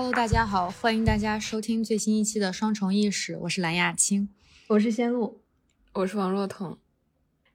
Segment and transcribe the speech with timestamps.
[0.00, 4.28] Hello，大家好，欢迎大家收听最新一期的《双重意识》，我是蓝亚青，
[4.68, 5.40] 我是仙露，
[5.92, 6.78] 我是王若彤。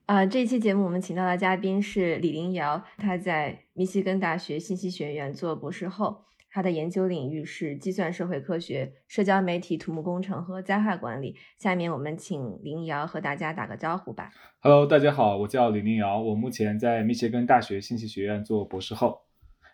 [0.08, 11.38] 啊，这期节目我们请到的嘉宾是李林瑶，他在密西根大学信息学院做博士后，他的研究领域是计算社会科学、社交媒体、土木工程和灾害管理。
[11.58, 14.30] 下面我们请林瑶和大家打个招呼吧。
[14.60, 19.22] Hello，大家好，我叫李林瑶，我目前在密歇根大学信息学院做博士后，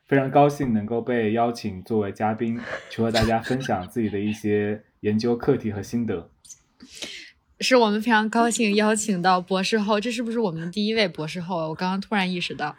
[0.10, 2.60] 非常高兴能够被邀请作为嘉宾，
[2.90, 6.32] 去和大家分享自己的一些研究课题和心得。
[7.60, 11.70] 是我们非常高兴邀请到博士后，这是不是我们的第一位博士后？
[11.70, 12.76] 我刚刚突然意识到，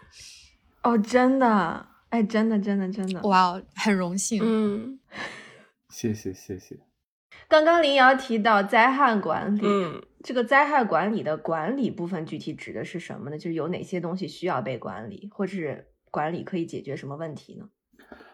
[0.83, 4.99] 哦，真的，哎，真的，真的，真的，哇，很荣幸，嗯，
[5.89, 6.81] 谢谢，谢谢。
[7.47, 13.39] 刚刚林瑶提到灾害管理，嗯，这个灾害管理的管理部分具体指的是什么呢？
[13.39, 17.69] 就是有哪些东西需要被管理，或者是管理可以解决什么问题呢？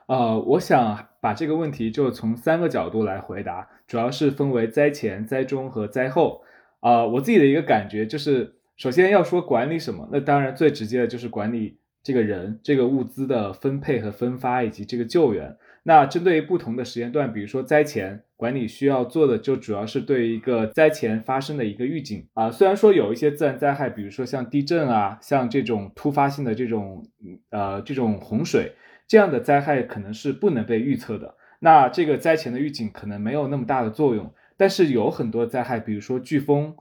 [0.07, 6.43] 呃，我想把这个问题就从三个角度来回答，主要是分为灾前、灾中和灾后。
[6.81, 15.57] 啊，我自己的一个感觉就是，首先要说管理什么，那当然最直接的就是管理这个人、这个物资的分配和分发以及这个救援。
[15.83, 22.51] 那针对于不同的时间段，比如说灾前管理需要做的，就主要是对一个灾前发生的一个预警啊。
[22.51, 27.07] 虽然说有一些自然灾害，比如说像地震啊，像这种突发性的这种
[27.51, 28.73] 呃这种洪水。
[29.09, 34.35] 这样的灾害可能是不能被预测的，那这个灾前的预警可能没有那么大的作用。
[34.57, 36.75] 但是有很多灾害，比如说飓风，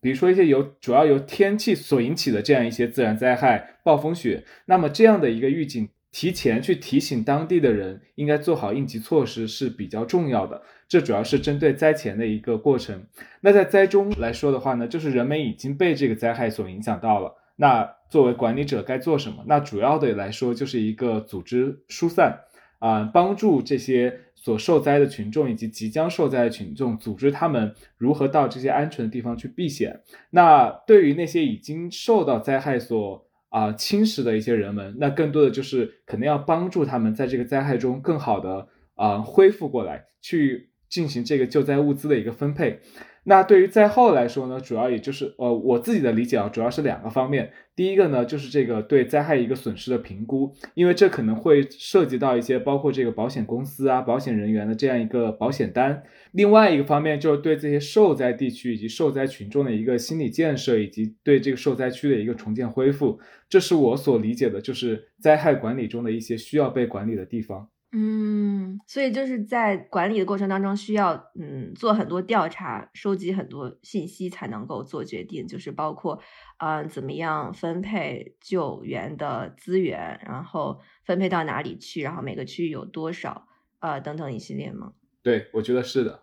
[0.00, 10.62] 比如说一些由主要由天气所引起的这样一些自然灾害，暴风雪，那么这样的一个预警，提前去提醒当地的人应该做好应急措施是比较重要的。
[10.94, 13.04] 这主要是针对灾前的一个过程。
[13.40, 17.34] 那在灾中来说的话呢，就是人们已经被这个灾害所影响到了。
[17.56, 19.42] 那作为管理者该做什么？
[19.48, 22.38] 那主要的来说就是一个组织疏散
[22.78, 30.00] 啊，帮助这些所受灾的群众以及即将受灾的群众，组织他们如何到这些安全的地方去避险。
[30.30, 42.78] 那对于那些已经受到灾害所啊侵蚀的一些人们，那更多的就是可能要帮助他们在这个灾害中更好的啊恢复过来，去进行这个救灾物资的一个分配。
[43.26, 47.50] 那对于灾后来说呢，主要也就是呃我自己的理解啊，主要是两个方面。
[47.74, 56.02] 第一个呢，就是这个对灾害一个损失的评估，因为这可能会涉及到一些包括这个保险公司啊、保险人员的这样一个保险单。
[56.32, 63.18] 另外一个方面，就是对这些受灾地区以及受灾群众的一个心理建设，以及对这个受灾区的一个重建恢复。
[63.48, 67.68] 这是我所理解的，就是灾害管理中的一些需要被管理的地方。
[67.96, 75.46] 嗯，所以就是在管理的过程当中，需要嗯做很多调查，收集很多信息，才能够做决定。
[75.46, 76.20] 就是包括
[76.58, 83.46] 嗯怎么样分配救援的资源，然后分配到哪里去，然后每个区域有多少
[83.78, 84.94] 呃等等一系列吗？
[85.22, 86.22] 对，我觉得是的。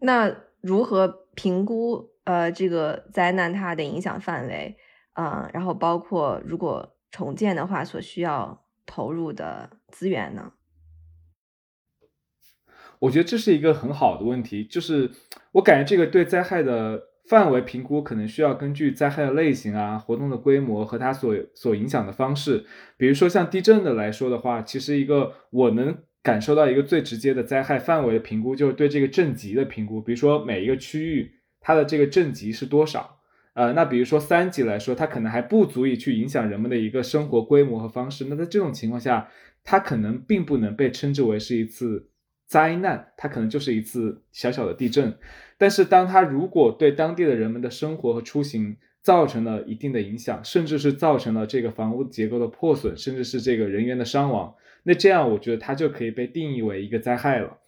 [0.00, 4.76] 那如何评估呃这个灾难它的影响范围？
[5.14, 8.64] 嗯，然后包括如果重建的话，所需要。
[8.90, 10.52] 投入的资源呢？
[13.00, 15.10] 我觉得这是一个很好的问题，就是
[15.52, 22.66] 我感觉这个对灾害的范围评估，可能需要根据灾害的类型啊、活动的规模和它所所影响的方式。
[22.96, 30.00] 比如说像地震的来说的话，其实一个我能感受到一个最直接的灾害范围的评估，就是对这个震级的评估。
[30.02, 33.20] 比如说每一个区域它的这个震级是多少。
[33.54, 38.26] 呃，那比如说三级来说，它可能还不足以去影响人们的一个生活规模和方式。
[38.28, 39.28] 那在这种情况下，
[39.70, 42.08] 它可能并不能被称之为是一次
[42.46, 45.14] 灾难，它可能就是一次小小的地震。
[45.58, 57.58] 但是，当它如果对当地的人们的生活和出行造成了一定的影响，甚至是造成了这个房屋结构的破损，甚至是这个人员的伤亡，那这样我觉得它就可以被定义为一个灾害了。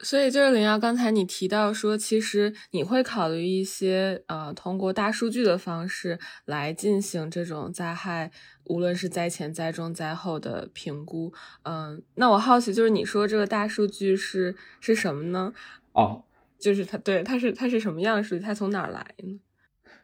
[0.00, 8.32] 所以就是林瑶，刚才你提到说，其实你会考虑一些呃，通过大数据的方式来进行这种灾害，
[8.64, 11.32] 无论是灾前、灾中、灾后的评估。
[11.62, 15.52] 嗯，那我好奇，就是你说这个大数据是是什么呢？
[15.92, 16.24] 哦，
[16.58, 18.40] 就是它，对，它是它是什么样的数据？
[18.40, 19.40] 它从哪儿来呢？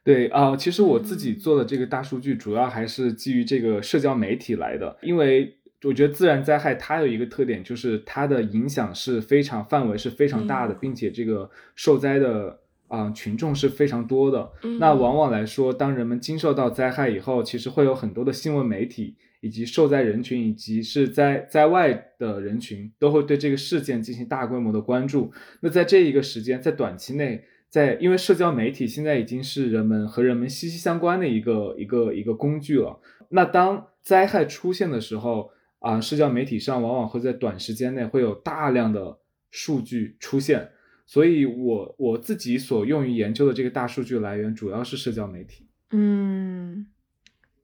[0.05, 5.58] 对啊，其实我自己做的这个大数据，主要还是基于这个社交媒体来的，因为。
[5.85, 12.59] 我觉得自然灾害它有一个特点，就是它的影响是非常范围是非常大的，并且这个受灾的
[12.89, 14.51] 啊群众是非常多的。
[14.81, 25.31] 那往往来说，当人们经受到灾害以后，其实会有很多的新闻媒体以及受灾人群以及是在在外的人群都会对这个事件进行大规模的关注。
[25.61, 32.99] 那在这一个时间，在短期内，在因为社交媒体现在已经是人们和人们息息相关的一个一个一个工具了。
[33.29, 39.19] 那当灾害出现的时候，啊，社交媒体上往往会在短时间内会有大量的
[39.51, 40.73] 数据出现，
[41.07, 45.69] 所以我我自己所用于研究的这个大数据来源主要是社交媒体。
[45.93, 46.87] 嗯，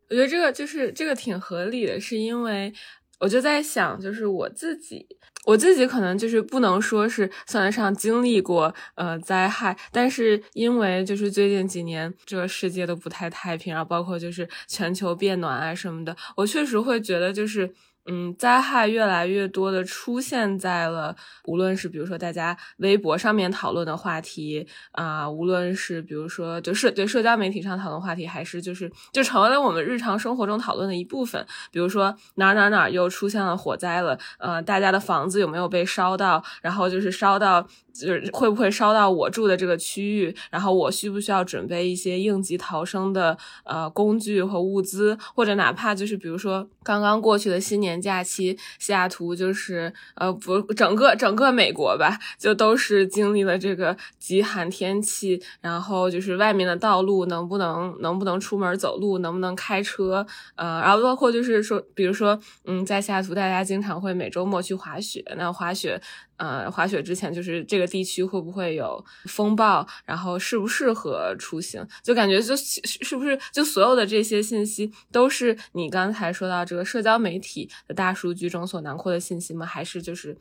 [0.08, 2.72] 我觉得这个就是这个挺合理的，是因为
[3.18, 5.06] 我就在想，就是我自己，
[5.44, 17.74] 我自己可能就是不能说是算得上经历过呃灾害，但是因为就是最近几年这个世界都不太太平，然后包括就是全球变暖啊什么的，我确实会觉得就是。
[18.06, 31.46] 嗯，灾害越来越多的出现在了，无论是比如说大家微博上面讨论的话题啊，无论是比如说就是对社交媒体上讨论话题，还是就是就成为了我们日常生活中讨论的一部分。
[31.70, 36.44] 比如说哪哪哪又出现了火灾了，呃，大家的房子有没有被烧到？
[36.62, 37.66] 然后就是烧到。
[37.94, 40.34] 就是会不会烧到我住的这个区域？
[40.50, 45.16] 然后我需不需要准备一些应急逃生的呃工具和物资？
[45.34, 55.40] 或者哪怕就是比如说刚刚过去的新年假期，西雅图就是呃不整个整个美国吧，就都是经历了这个极寒天气。
[55.60, 60.26] 然后就是外面的道路能不能能不能出门走路，能不能开车？
[60.56, 66.00] 呃，然后包括就是说，比如说嗯，在西雅图大家经常会每周末去滑雪，那滑雪。
[66.36, 79.64] 呃，滑雪之前就是这个地区会不会有风暴，然后适不适合出行，就感觉就是不是就所有的这些信息都是你刚才说到这个社交媒体的大数据中所囊括的信息吗？
[79.64, 80.36] 还是就是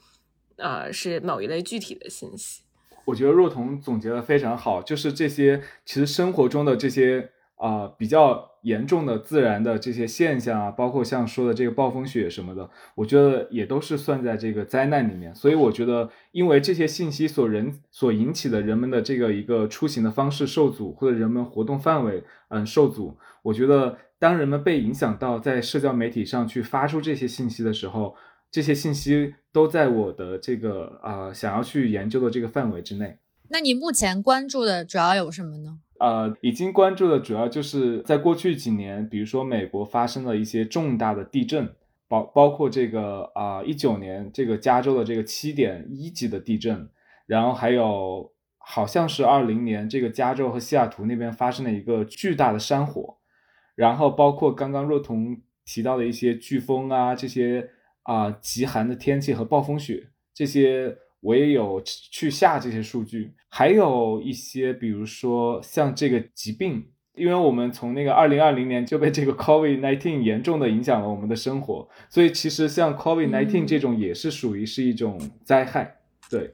[0.58, 2.62] 呃是某一类具体的信息？
[3.06, 7.32] 我觉得若彤总结的非常好，就是这些其实生活中的这些。
[7.64, 15.34] 啊，比较严重的自然的这些现象啊，包括像说的这个暴风雪什么的，我觉得也都是算在这个灾难里面。
[15.34, 28.14] 所以我觉得，因为这些信息所人所引起的人们的这个一个出行的方式受阻，或者人们活动范围嗯受阻，我觉得当人们被影响到在社交媒体上去发出这些信息的时候，
[28.52, 33.20] 这些信息都在我的这个啊想要去研究的这个范围之内。
[33.48, 35.80] 那你目前关注的主要有什么呢？
[36.00, 41.74] 呃，已经关注的主要就是在过去几年，比如说美国发生了一些重大的地震，
[42.08, 46.90] 包包括这个啊一九年这个加州的这个七点一级的地震，
[47.26, 53.18] 然后还有好像是二零年这个加州和西雅图那边发生了一个巨大的山火，
[53.76, 57.70] 然后包括刚刚若彤提到的一些飓风啊这些
[58.02, 60.98] 啊极寒的天气和暴风雪这些。
[61.24, 66.86] 我也有去下这些数据，还有一些，比如说像这个疾病，
[67.16, 76.00] 因为我们从那个二零二零年就被这个 COVID nineteen 严重的影响了我们的生活，所以其实像 COVID nineteen 这种也是属于是一种灾害，
[76.30, 76.52] 对。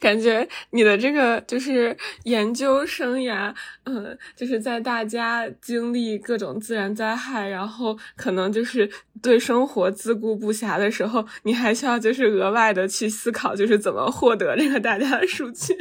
[0.00, 8.88] 感觉你的这个就是研究生涯，嗯，就是在大家经历各种自然灾害，然后可能就是
[9.22, 15.74] 对生活自顾不暇的时候，你还需要就是额外的去思考，就是怎么获得这个大家的数据，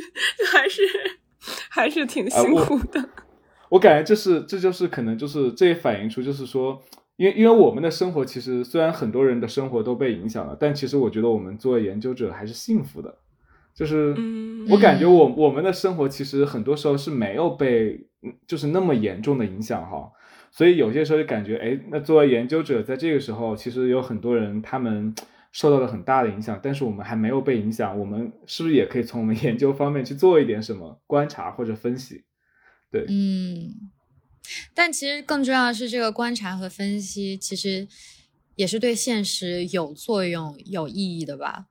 [0.51, 0.81] 还是
[1.69, 3.09] 还是挺辛苦的。
[3.69, 6.81] 我感觉这是这就是可能就是这也反映出就是说，
[7.17, 13.17] 因为因为我们的生活其实虽然很多人的生活都被影响了，但其实我觉得我们作为研究者还是幸福的。
[13.75, 14.15] 就是
[14.69, 18.07] 我感觉我我们的生活其实很多时候是没有被
[18.47, 20.09] 就是那么严重的影响哈，
[20.49, 25.13] 所以有些时候就感觉哎，那作为研究者在这个时候，其实有很多人他们
[25.51, 32.23] 受到了很大的影响，但是我们还没有被影响，我们是不是也可以从我们 研究方面去做一点什么观察或者分析？
[32.89, 33.91] 对，嗯，
[34.73, 37.85] 但其实更重要的是这个观察和分析，其实
[38.55, 41.65] 也是对现实有作用、有意义的吧。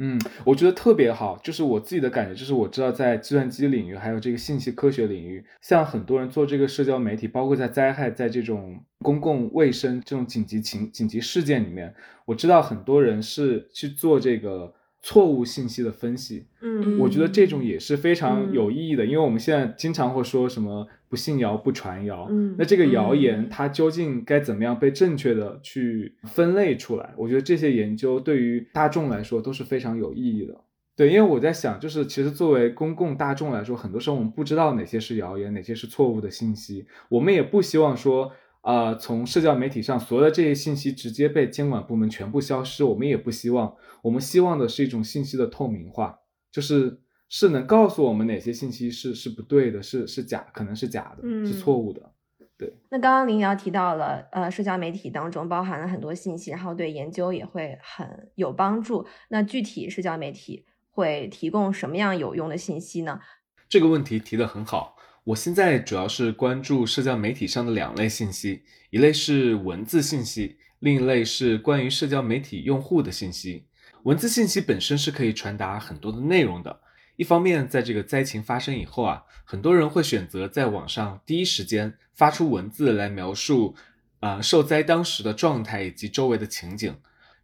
[0.00, 14.74] 嗯，我觉得特别好，就是我自己的感觉，就是我知道在计算机领域，还有这个信息科学领域，像很多人做这个社交媒体，包括在灾害，在这种公共卫生这种紧急情紧急事件里面，我知道很多人是去做这个。
[15.02, 27.12] 错误信息的分析，嗯，我觉得这种也是非常有意义的，因为我们现在经常会说什么不信谣不传谣，嗯，那这个谣言它究竟该怎么样被正确的去分类出来？
[27.18, 30.54] 我觉得这些研究对于大众来说都是非常有意义的。
[30.96, 38.32] 对，因为我在想，就是其实作为公共大众来说，很多时候我们不知道哪些是谣言，哪些是错误的信息，我们也不希望说。
[38.62, 43.74] 啊，从社交媒体上所有的这些信息直接被监管部门全部消失，我们也不希望。
[44.02, 46.18] 我们希望的是一种信息的透明化，
[46.52, 46.98] 就是
[47.30, 52.12] 是能告诉我们哪些信息是是不对的，是是假，可能是假的，是错误的。
[52.58, 52.74] 对。
[52.90, 59.06] 那刚刚林瑶提到了，呃，社交媒体当中包含了很多信息，然后对研究也会很有帮助。
[59.28, 63.20] 那具体社交媒体会提供什么样有用的信息呢？
[63.68, 64.96] 这个问题提得很好。
[65.22, 73.68] 我现在主要是关注社交媒体上的两类信息，一类是文字信息，另一类是关于社交媒体用户的信息。
[74.02, 76.80] 文字信息本身是可以传达很多的内容的。
[77.20, 83.76] 一方面，在这个灾情发生以后啊，很多人会选择在网上第一时间发出文字来描述，
[84.20, 86.96] 啊，受灾当时的状态以及周围的情景，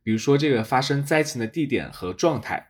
[0.02, 2.68] 比如说这个发生灾情的地点和状态。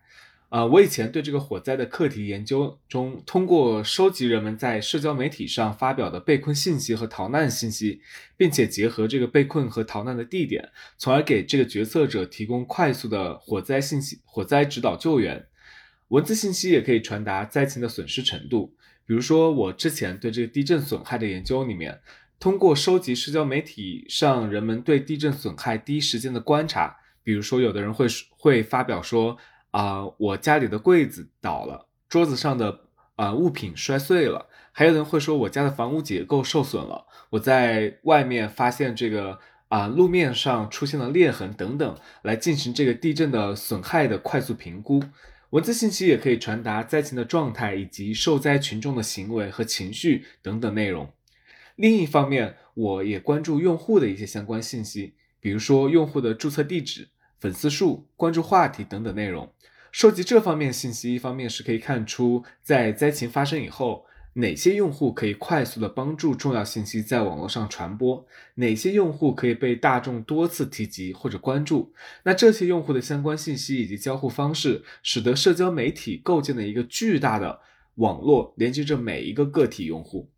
[0.48, 8.00] 啊，我以前对这个火灾的课题研究中，通过收集人们在社交媒体上发表的被困信息和逃难信息，
[8.36, 15.46] 并且结合这个被困和逃难的地点，从而给这个决策者提供快速的火灾信息、火灾指导救援。
[16.08, 18.74] 文字信息也可以传达灾情的损失程度，
[19.06, 22.00] 比如说我之前对这个地震损害的研究里面，
[22.38, 29.36] 通过收集社交媒体上人们对地震损害第一时间的观察，比如说有的人会会发表说。
[29.72, 32.80] 啊，我家里的柜子倒了，桌子上的
[33.16, 45.02] 啊物品摔碎了，还有人会说我家的房屋结构受损了，我在外面发现这个啊路面上出现了裂痕等等，来进行这个地震的损害的快速评估。
[45.50, 51.12] 文字信息也可以传达灾情的状态以及受灾群众的行为和情绪等等内容。
[51.76, 59.52] 另一方面，我也关注用户的一些相关信息，比如说用户的注册地址、粉丝数、关注话题等等内容。
[59.92, 64.04] 收集这方面信息，一方面是可以看出在灾情发生以后，
[64.38, 68.26] 哪些用户可以快速的帮助重要信息在网络上传播，
[68.56, 71.94] 哪些用户可以被大众多次提及或者关注。
[72.22, 77.60] 那这些用户的相关信息以及交互方式，使得社交媒体构建了一个巨大的
[77.94, 80.28] 网络，连接着每一个个体用户。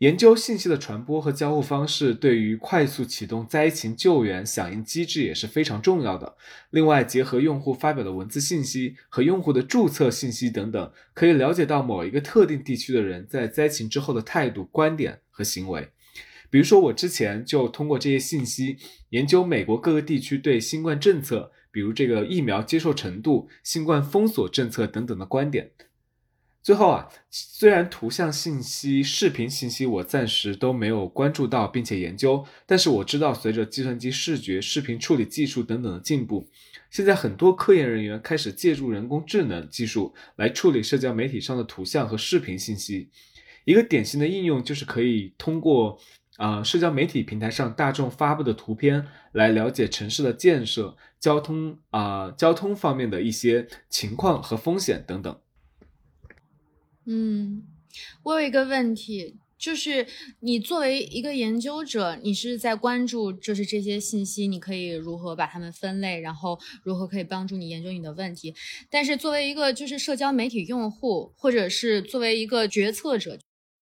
[0.00, 6.36] 研究信息的传播和交互方式，对于快速启动灾情救援响应机制也是非常重要的。
[6.70, 15.90] 另外，结合用户发表的文字信息和用户的注册信息等等，可以了解到某一个特定地区的人在灾情之后的态度、观点和行为。
[16.48, 18.78] 比如说，我之前就通过这些信息
[19.10, 25.72] 研究美国各个地区对新冠政策，比如这个疫苗接受程度、新冠封锁政策等等的观点。
[26.70, 36.48] 最后啊，虽然图像信息、视频信息我暂时都没有关注到并且研究，但是我知道，随着计算机视觉、视频处理技术等等的进步，
[36.88, 43.10] 现在很多科研人员开始借助人工智能技术来处理社交媒体上的图像和视频信息。
[43.64, 45.98] 一个典型的应用就是可以通过
[46.36, 55.36] 啊社交媒体平台上大众发布的图片来了解城市的建设、交通啊交通方面的一些情况和风险等等。
[57.12, 57.64] 嗯，
[58.22, 60.06] 我有一个问题，就是
[60.38, 68.54] 你作为一个研究者，你是在关注就是这些信息，你可以如何把它们分类，然后如何可以帮助你研究你的问题。
[68.88, 73.36] 但是作为一个就是社交媒体用户，或者是作为一个决策者。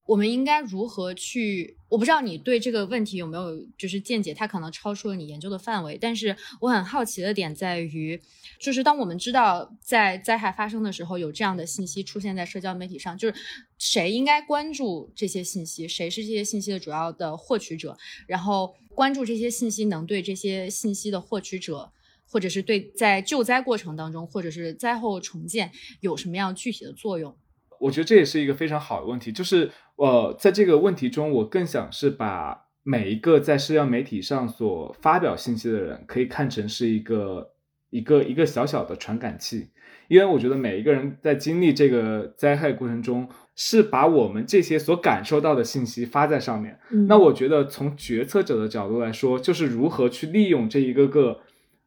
[0.08, 1.76] 我们应该如何去？
[1.90, 5.98] 我不知道你对这个问题有没有就是见解，它可能超出了你研究的范围。
[6.00, 8.18] 但是我很好奇的点在于，
[8.58, 13.34] 就是当我们知道在灾害发生的时候有这样的信息出现在社交媒体上，就是
[13.76, 15.86] 谁应该关注这些信息？
[15.86, 17.94] 谁是这些信息的主要的获取者？
[18.26, 21.92] 然后关注这些信息能对这些信息的获取者，
[22.26, 27.36] 或者是对在救灾过程当中，或者是灾后重建有什么样具体的作用？
[27.80, 37.50] 我觉得这也是一个非常好的问题，就是呃，在这个问题中，我更想是把每一个在社交媒体上所发表信息的人，可以看成是一个
[37.90, 39.70] 一个一个小小的传感器，
[40.06, 46.78] 因为我觉得每一个人在经历这个灾害过程中，是把我们这些所感受到的信息发在上面。
[47.08, 51.40] 那我觉得从决策者的角度来说，就是如何去利用这一个个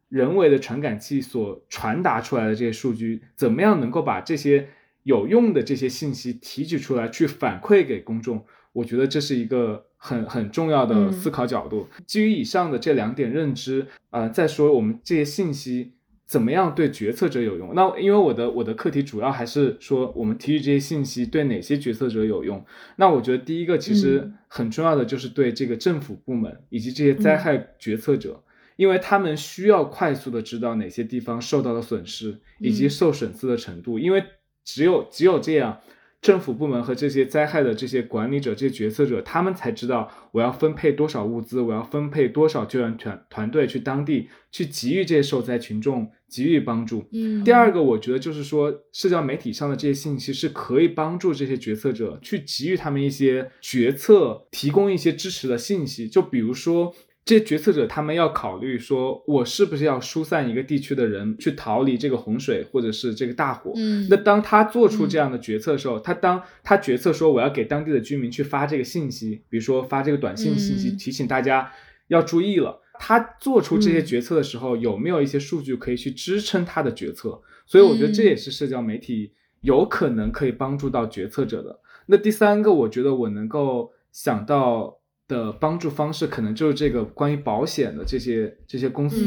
[0.09, 4.67] 人为的传感器所传达出来的这些数据，怎么样能够把这些。
[5.03, 11.87] 有用的这些信息提取出来，去反馈给公众，我觉得这是一个很很重要的思考角度。
[12.05, 15.93] 基于以上的这两点认知，呃，再说我们这些信息
[16.25, 17.73] 怎么样对决策者有用？
[17.73, 22.63] 那因为我的我的课题主要还是说，我们提取这些信息对哪些决策者有用？
[22.97, 28.43] 那我觉得第一个其实很重要的就是对这个政府部门以及这些灾害决策者，
[28.75, 34.23] 因为他们需要快速的知道哪些地方受到了损失以及受损失的程度，因为。
[34.63, 35.79] 只有只有这样，
[36.21, 47.05] 政府部门和这些灾害的这些管理者、这些决策者，他们才知道我要分配多少物资，我要分配多少救援团团队去当地去给予这些受灾群众给予帮助。
[47.11, 56.93] 嗯，第二个，我觉得就是说，社交媒体上的这些信息是可以帮助这些决策者去给予他们一些决策提供一些支持的信息，就比如说。
[57.23, 63.71] 这些决策者他们要考虑说，我是不是要疏散一个地区的人去逃离这个洪水或者是这个大火？
[63.75, 71.71] 嗯，那当他做出这样的决策的时候，他当他决策说我要给当地的居民去发这个信息，比如说发这个短信信息提醒大家
[72.07, 72.81] 要注意了。
[73.03, 77.41] 他做出这些决策的时候，有没有一些数据可以去支撑他的决策？
[77.65, 81.79] 所以我觉得这也是社交媒体有可能可以帮助到决策者的。
[82.05, 84.99] 那第三个，我觉得我能够想到
[85.31, 89.17] 的帮助方式，可能就是这个关于保险的这些这些公司，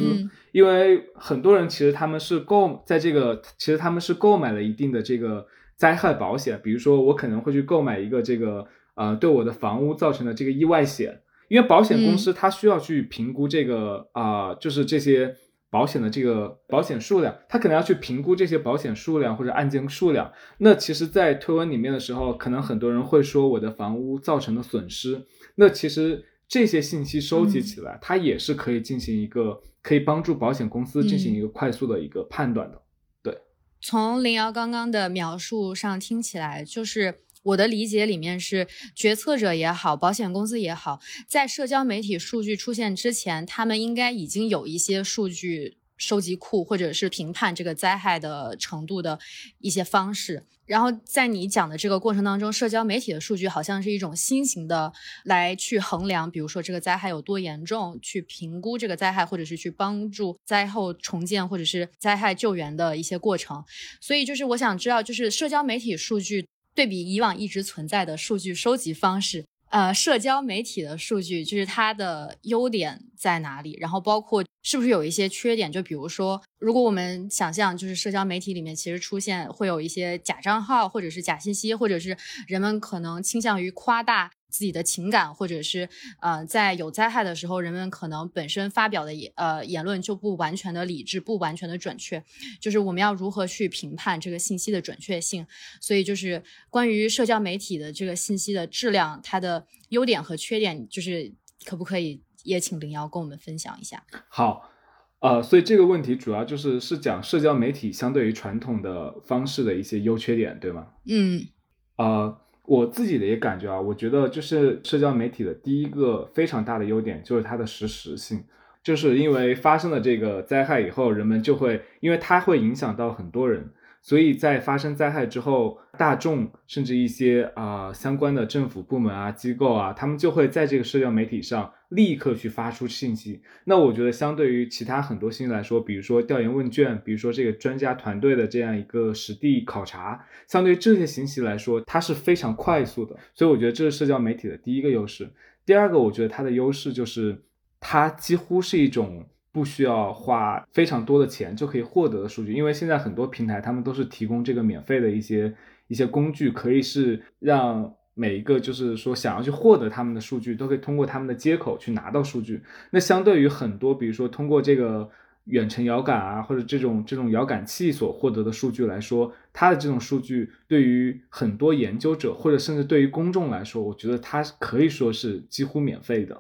[0.52, 5.46] 因为很多人其实他们是购在这个，其实他们是购买了一定的这个
[5.76, 11.22] 灾害保险，比如说我可能会去购买一个这个呃对我的房屋造成的这个意外险。
[11.48, 15.36] 因为保险公司它需要去评估这个啊，就是这些
[15.74, 20.30] 保险的这个保险数量，他可能要去评估这些保险数量或者案件数量。
[20.58, 25.26] 那其实，在推文里面的时候，可能很多人会说我的房屋造成的损失。
[25.56, 32.80] 那其实这些信息收集起来，它也是可以进行一个可以帮助保险公司进行一个快速的一个判断的。
[33.20, 33.36] 对，
[33.80, 37.23] 从林瑶刚刚的描述上听起来，就是。
[37.44, 49.18] 我的理解里面是，决策者也好，保险公司也好，在社交媒体数据出现之前，他们应该已经有一些数据收集库，或者是评判这个灾害的程度的
[49.58, 50.44] 一些方式。
[50.64, 54.90] 然后在你讲的这个过程当中，社交媒体的数据好像是一种新型的
[55.24, 63.62] 来去衡量，比如说这个灾害有多严重，去评估这个灾害，或者是去帮助灾后重建或者是灾害救援的一些过程。
[64.00, 66.46] 所以就是我想知道，就是社交媒体数据。
[66.74, 73.76] 对比以往一直存在的数据收集方式，呃，社交媒体的数据就是它的优点在哪里？
[73.80, 75.70] 然后包括是不是有一些缺点？
[75.70, 82.16] 就比如说，如果我们想象就是社交媒体里面其实出现会有一些假账号，或者是假信息，或者是
[82.46, 84.30] 人们可能倾向于夸大。
[84.54, 85.88] 自己的情感，或者是
[86.20, 92.22] 呃，在有灾害的时候，人们可能本身发表的言呃言论就不完全的理智，不完全的准确。
[92.60, 95.44] 就是我们要如何去评判这个信息的准确性？
[95.80, 104.04] 所以就是关于社交媒体的这个信息的质量，它的优点和缺点，就是可不可以也请林瑶跟我们分享一下？
[104.28, 104.70] 好，
[105.18, 110.86] 呃，所以这个问题主要就是是讲社交媒体相对于传统的方式的一些优缺点，对吗？
[111.08, 111.48] 嗯，
[111.96, 112.38] 啊。
[112.66, 118.42] 我自己的一个感觉啊，我觉得就是社交媒体的第一个非常大的优点就是它的实时性，
[118.82, 123.70] 就是因为发生了这个灾害以后，人们就会因为它会影响到很多人。
[124.04, 133.40] 所以在发生灾害之后，大众甚至一些啊相关的政府部门啊机构啊，他们就会在这个社交媒体上立刻去发出信息。
[133.64, 143.16] 那我觉得相对于其他很多信息来说，比如说调研问卷，比如说这个专家团队的这样一个实地考察，相对于这些信息来说，它是非常快速的。
[143.34, 145.26] 所以我觉得这是社交媒体的第一个优势。
[145.64, 147.42] 第二个，我觉得它的优势就是
[147.80, 149.26] 它几乎是一种。
[149.54, 155.54] 不需要花非常多的钱就可以获得的数据，因为现在很多平台他们都是提供这个免费的一些
[155.86, 162.64] 一些工具，可以是让每一个就是说想要去获得他们的数据，都可以通过他们的接口去拿到数据。
[162.90, 165.08] 那相对于很多，比如说通过这个
[165.44, 176.34] 远程遥感啊，或者这种这种遥感器所获得的数据来说，它的这种数据对于很多研究者或者甚至对于公众来说，我觉得它可以说是几乎免费的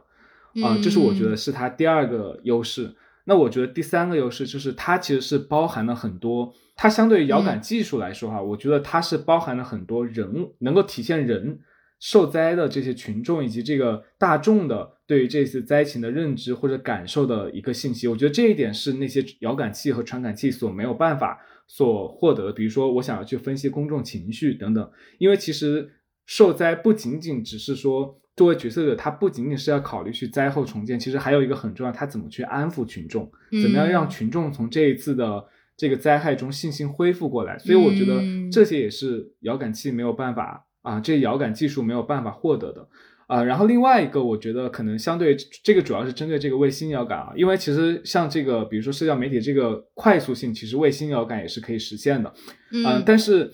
[0.64, 2.92] 啊，这是我觉得是它第二个优势。
[3.26, 11.58] 那我觉得第三个优势就是它其实是包含了很多，它相对于遥感技术来说哈，我觉得它是包含了很多人能够体现人
[12.00, 18.06] 受灾的这些群众以及这个大众的对于这次灾情的认知或者感受的一个信息。
[18.06, 22.52] 我觉得这一点是那些遥感器和传感器所没有办法所获得的。
[22.52, 25.90] 比如说，我想要去分析公众情绪等等，因为其实
[26.26, 28.20] 受灾不仅仅只是说。
[28.36, 33.30] 作为决策者，他不仅仅是要考虑去灾后重建，其实还有一个很重要，他怎么去安抚群众，
[33.62, 35.44] 怎么样让群众从这一次的
[35.76, 37.56] 这个灾害中信心恢复过来。
[37.58, 38.20] 所以我觉得
[38.50, 42.88] 这些也是遥感器没有办法啊，这遥感技术没有办法获得的
[43.28, 43.44] 啊。
[43.44, 52.34] 然后另外一个，我觉得可能相对这个主要是针对这个卫星遥感啊，因为其实像这个，比如说社交媒体这个快速性，其实卫星遥感也是可以实现的，
[52.72, 53.52] 嗯，但是。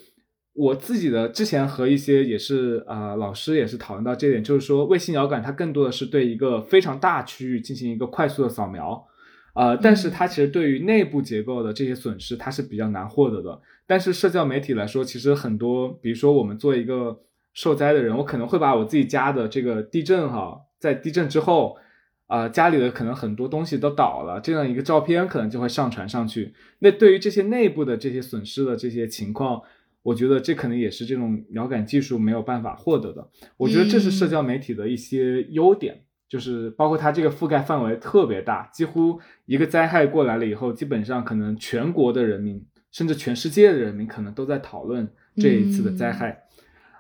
[0.61, 9.07] 我自己的之前和一些也是啊老师也是讨论到这点，就是说卫星遥感它更多的是对一个非常大区域进行一个快速的扫描，
[9.55, 13.59] 啊，但是它其实对于内部结构的这些损失它是比较难获得的。
[13.87, 17.23] 但是社交媒体来说，其实很多，比如说我们做一个
[17.55, 21.79] 受灾的人，我可能会把我自己家的这个地震哈，在地震之后，
[22.27, 26.53] 啊家里的可能很多东西都倒了，这样一个照片可能就会上传上去。
[26.81, 29.63] 那对于这些内部的这些损失的这些情况。
[30.03, 33.29] 我觉得这可能也是这种遥感技术没有办法获得的。
[33.57, 46.45] 我觉得这是社交媒体的一些优点，就是包括它这个覆盖范围特别大，几乎一个灾害过来了以后，基本上可能全国的人民，甚至全世界的人民可能都在讨论这一次的灾害。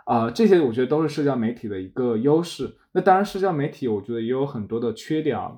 [0.05, 2.77] 啊，这些我觉得都是社交媒体的一个优势。
[2.93, 5.53] 那当然，社交媒体我觉得也有很多的缺点啊。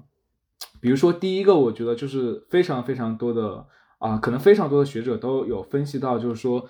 [0.81, 3.67] 比如说第一个，我觉得就是非常非常多的
[3.99, 6.69] 啊，可能非常多的学者都有分析到，就是说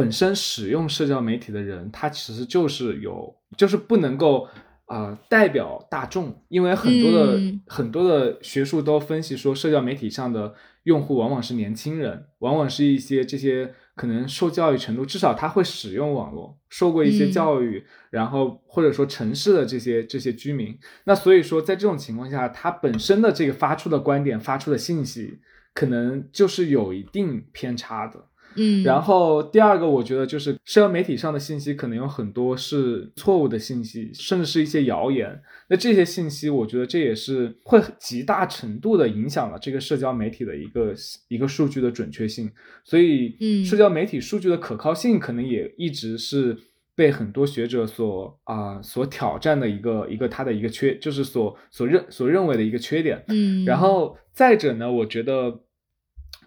[0.00, 4.48] 本身使用社交媒体的人，他其实就是有，就是不能够。
[4.86, 20.76] 啊，代表大众，因为很多的很多的学术都分析说，社交媒体上的用户往往是年轻人，往往是一些这些可能受教育程度，至少他会使用网络，受过一些教育，然后或者说城市的这些这些居民。
[21.04, 25.38] 那所以说，在这种情况下，他本身的这个发出的观点、发出的信息，
[25.72, 28.24] 可能就是有一定偏差的。
[28.56, 35.40] 嗯，然后第二个，我觉得就是社交媒体上的信息可能有很多是错误的信息，甚至是一些谣言。
[35.68, 40.92] 那这些信息，我觉得这也是会极大程度的影响了这个社交媒体的一个
[41.28, 42.50] 一个数据的准确性。
[42.84, 46.56] 所以，嗯，社交媒体数据的可靠性可能也一直是
[46.96, 53.24] 被很多学者所啊所挑战的一个一个它的一个缺，就是所所认所认为的一个缺点。
[53.28, 55.60] 嗯，然后再者呢，我觉得。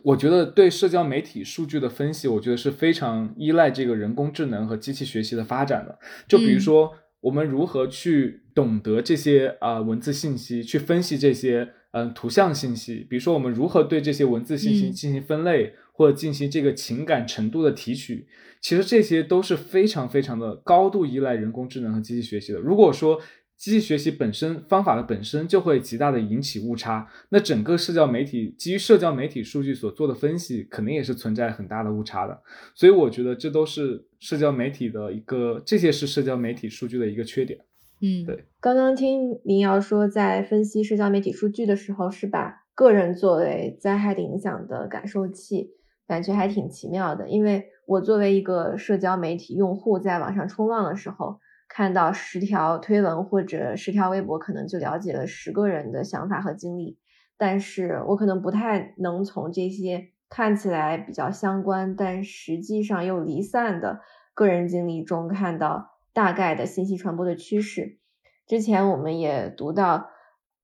[0.03, 5.97] 我觉得对社交媒体数据的分析，我觉得是非常依赖这个人工智能和机器学习的发展的。
[6.27, 13.05] 就比如说，我们如何去懂得这些啊文字信息，去分析这些嗯图像信息。
[13.09, 18.27] 比如说，我们如何对这些文字信息进行分类，或者进行这个情感程度的提取，
[18.59, 22.59] 其实这些都是非常非常的高度依赖人工智能和机器学习的。
[22.59, 23.21] 如果说，
[23.63, 32.37] 机器学习本身方法的本身就会极大的引起误差，那整个社交媒体基于社交媒体数据所做的分析，肯定也是存在很大的误差的。
[32.75, 37.57] 所以我觉得这都是社交媒体的一个，这些是社交媒体数据的一个缺点。
[38.01, 38.43] 嗯，对。
[38.59, 45.69] 刚刚听林瑶说，在分析社交媒体数据的时候，是把个人作为灾害的影响的感受器，
[46.05, 47.29] 感觉还挺奇妙的。
[47.29, 51.39] 因为我作为一个社交媒体用户，在网上冲浪的时候。
[51.75, 56.99] 看到十条推文或者十条微博，可能就了解了十个人的想法和经历，
[57.35, 64.01] 但是我可能不太能从这些看起来比较相关，但实际上又离散的
[64.35, 67.97] 个人经历中看到大概的信息传播的趋势。
[68.45, 70.11] 之前我们也读到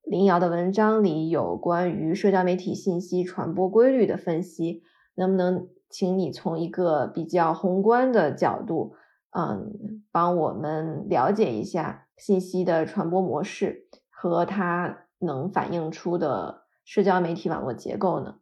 [0.03, 4.83] 林瑶的文章里有关于社交媒体信息传播规律的分析，
[5.15, 8.93] 能不能请你从一个比较宏观的角度？
[9.31, 18.35] 嗯，帮我们了解一下信息的传播模式和它能反映出的社交媒体网络结构呢？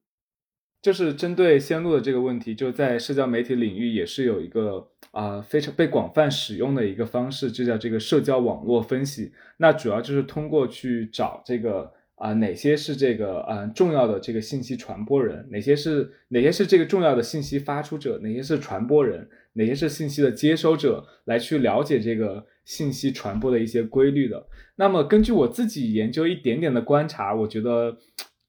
[0.81, 9.33] 就是针对先路的这个问题，就在社交媒体领域也是有一个啊非常被广泛使用的一个方式，就叫这个社交网络分析。
[9.57, 11.93] 那主要就是通过去找这个。
[12.17, 15.47] 啊，哪些是这个嗯重要的这个信息传播人？
[15.51, 18.17] 哪些是哪些是这个重要的信息发出者？
[18.23, 19.29] 哪些是传播人？
[19.57, 21.05] 哪些是信息的接收者？
[21.25, 24.47] 来去了解这个信息传播的一些规律的。
[24.75, 27.97] 那么根据我自己研究一点点的观察，我觉得，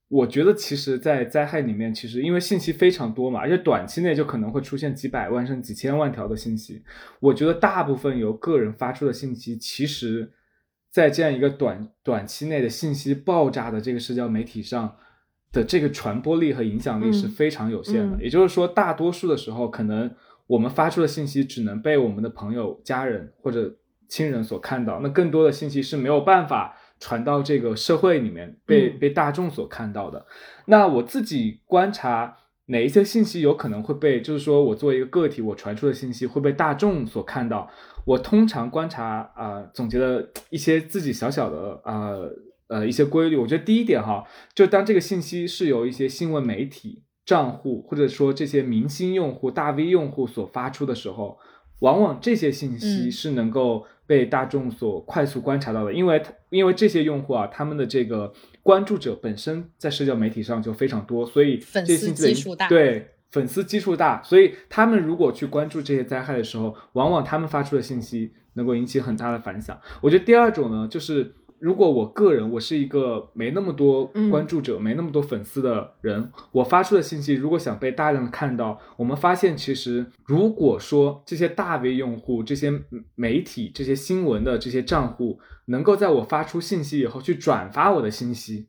[0.09, 6.83] 我觉得其实，在灾害里面，其实因为信息非常多嘛，而且短期内就可能会出现几百万甚至几千万条的信息。
[7.19, 10.31] 我觉得大部分由个人发出的信息，其实。
[10.91, 14.97] 在这样一个短短期内的信息爆炸的这个社交媒体上
[15.53, 18.21] 的这个传播力和影响力是非常有限的。
[18.23, 20.11] 也就是说，大多数的时候，可能
[20.49, 23.77] 我们发出的信息只能被我们的朋友、家人或者
[24.09, 30.27] 亲人所看到，那更多的信息是没有办法传到这个社会里面被被大众所看到的。
[30.67, 32.39] 那我自己观察。
[32.71, 37.67] 哪一些信息有可能会被，就是说我作为一个个体，我传出的信息会被大众所看到？
[38.05, 42.13] 我通常观察啊，总结了一些自己小小的啊
[42.67, 43.39] 呃一些规律。
[43.39, 44.23] 我觉得第一点哈，
[44.55, 51.39] 就当这个信息是由一些新闻媒体账户或者说这些明星用户、大 V 用户所发出的时候，
[51.81, 58.33] 往往这些信息是能够被大众所快速观察到的，因为因为这些用户啊，他们的这个。
[58.69, 62.69] 关注者本身在社交媒体上就非常多，所以粉丝基数大。
[62.69, 69.81] 对，粉丝基数大，所以他们如果去关注这些灾害的时候，往往他们发出的信息能够引起很大的反响。
[70.03, 82.73] 我觉得第二种呢，就是如果我个人我是一个没那么多关注者、没那么多粉丝的人，我发出的信息如果想被大量的看到，我们发现其实如果说这些大 V 用户、这些
[83.15, 85.39] 媒体、这些新闻的这些账户。
[85.71, 88.69] 能够在我发出信息以后去转发我的信息，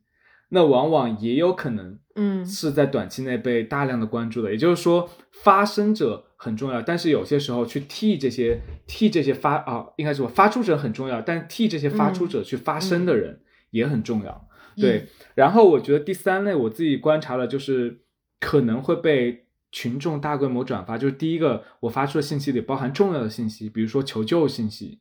[0.50, 4.50] 那往往也有可能，嗯，是在短期内被大量的关注的。
[4.50, 14.48] 也就是说，发声者很重要，但是有些时候去替这些替这些发啊，应该说发出者很重要，但替这些发出者去发声的人也很重要。
[14.76, 18.02] 对，然后我觉得第三类我自己观察了，就是
[18.38, 25.00] 可能会被群众大规模转发，就是第一个我发出的信息里包含重要的信息，比如说求救信息。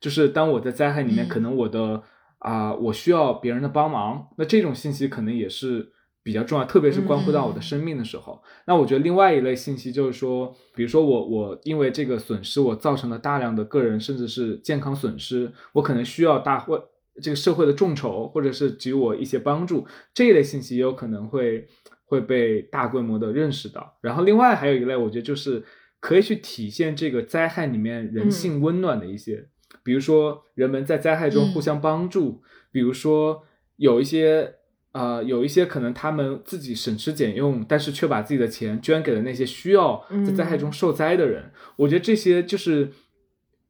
[0.00, 2.02] 就是当我在灾害里面，可能我的
[2.38, 5.92] 啊，我需要别人的帮忙，那这种信息可能也是
[6.22, 8.42] 比较重要，特别是关乎到我的生命的时候。
[8.66, 16.80] 那我觉得另外一类信息就是说，比如说我我因为这个损失，我造成了大量的个人甚至是健康损失，我可能需要大会
[17.22, 21.66] 这个社会的众筹，或者是给予我一些帮助，这一类信息也有可能会
[22.04, 23.96] 会被大规模的认识到。
[24.00, 25.64] 然后另外还有一类，我觉得就是
[26.00, 29.48] 可以去体现这个灾害里面人性温暖的一些。
[29.82, 33.42] 比如说，人们在灾害中互相帮助；比如说，
[33.76, 34.56] 有一些
[34.92, 41.50] 呃，有一些可能他们自己省吃俭用，但是却把自己的钱捐给了那些需要在灾害中受灾的人。
[41.76, 42.90] 我觉得这些就是，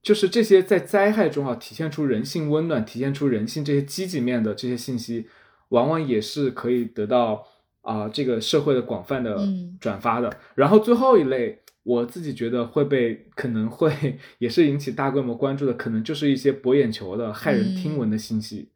[0.03, 5.27] 就是这些在灾害中啊体现出人性温暖、体现出人性这些积极面的这些信息，
[5.69, 7.47] 往往也是可以得到
[7.83, 9.39] 啊这个社会的广泛的
[9.81, 10.35] 转发的。
[10.55, 11.61] 然后最后一类。
[11.83, 13.91] 我自己觉得会被可能会
[14.37, 18.69] 也是引起大规模关注的，可能就是一些博眼球的、骇人听闻的信息。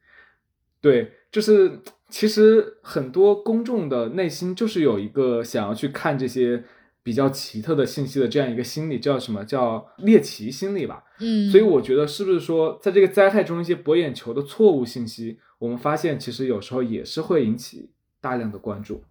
[0.81, 1.81] 对，就是
[2.15, 6.63] 其实很多公众的内心就是有一个想要去看这些
[7.03, 11.03] 比较奇特的信息的这样一个心理，叫什么叫猎奇心理吧？
[11.19, 19.03] 嗯，所以我觉得是不是说，在这个灾害中一些博眼球的错误信息，我们发现其实有时候也是会引起大量的关注。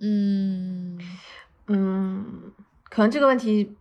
[0.00, 0.98] 嗯
[1.68, 2.24] 嗯。
[2.90, 3.76] 可能这个问题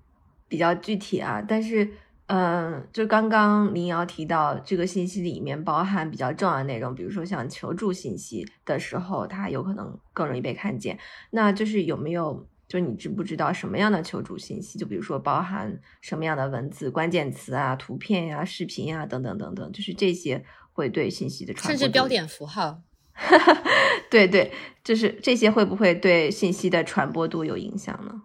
[0.48, 1.90] 比较具体啊，但是，
[2.28, 11.00] 嗯，就刚刚林瑶提到这个信息里面包含比较重要的内容，比如说像求助信息的时候，它有可能更容易被看见。
[11.32, 14.78] 那就是有没有，就你知不知道什么样的求助信息？
[14.78, 22.82] 就比如说包含什么样的文字、关键词啊、图片呀、视频呀等等等等，就是这些会对信息的传播，甚至标点符号。
[24.12, 24.52] 对对，
[24.84, 28.22] 就是这些会不会对信息的传播度有影响呢？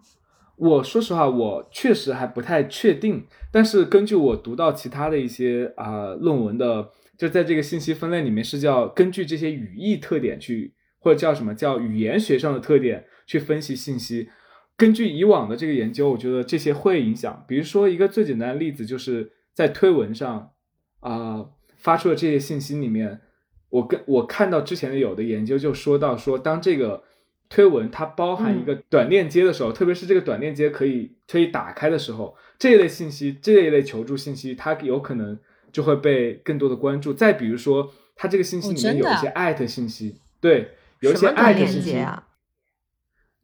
[0.55, 3.25] 我说实话，我确实还不太确定。
[3.51, 14.29] 但是根据我读到其他的一些啊论文的，就在这个信息分类里面是叫根据这些语义特点去，或者叫什么叫语言学上的特点去分析信息。
[14.77, 17.43] 根据以往的这个研究，我觉得这些会影响。
[17.47, 20.51] 比如说一个最简单的例子，就是在推文上
[20.99, 21.45] 啊
[21.77, 23.21] 发出的这些信息里面，
[23.69, 27.03] 我跟我看到之前的有的研究就说到说，当这个。
[27.49, 35.37] 推文它包含一个短链接的时候，特别是这个短链接可以可以打开的时候，这一类信息，这一类求助信息，它有可能
[35.71, 37.13] 就会被更多的关注。
[37.13, 42.27] 再比如说，它这个信息里面有一些艾特信息，对，有一些艾特信息啊，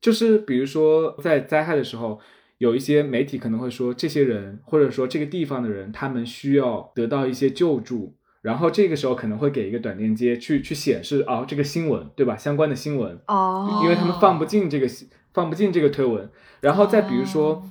[0.01, 2.19] 就是比如说在灾害的时候，
[2.57, 8.15] 有一些媒体可能会说，这些人或者说这个地方的人，他们需要得到一些救助。
[8.41, 14.87] 然后这个时候可能会给一个短链接去去显示啊这个新闻对吧相关的新闻哦，因为他们放不进这个
[15.33, 16.29] 放不进这个推文，
[16.61, 17.63] 然后再比如说，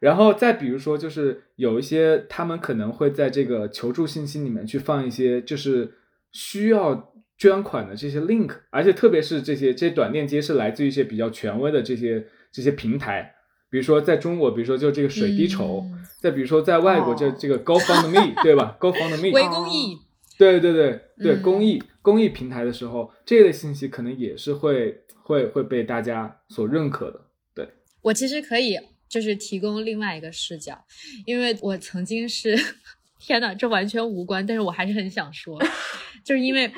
[0.00, 5.94] 然后再比如说就是有一些他们可能会在这个求助信息里面去放一些就是
[6.32, 13.34] 需要捐款的这些 link，而且特别是这些这些短链接是来自于一些比较权威的这些这些平台，
[13.70, 15.84] 比如说在中国，比如说就这个水滴筹，
[16.20, 18.76] 再比如说在外国就这个 Go Fund Me 对吧？
[18.80, 19.98] Go Fund Me 微公益。
[20.38, 27.20] 对对对对，公益公益平台的时候，这类信息可能也是会会会被大家所认可的。
[27.54, 27.68] 对
[28.02, 30.84] 我其实可以就是提供另外一个视角，
[31.26, 32.56] 因为我曾经是，
[33.20, 35.58] 天呐，这完全无关，但是我还是很想说，
[36.24, 36.70] 就是因为。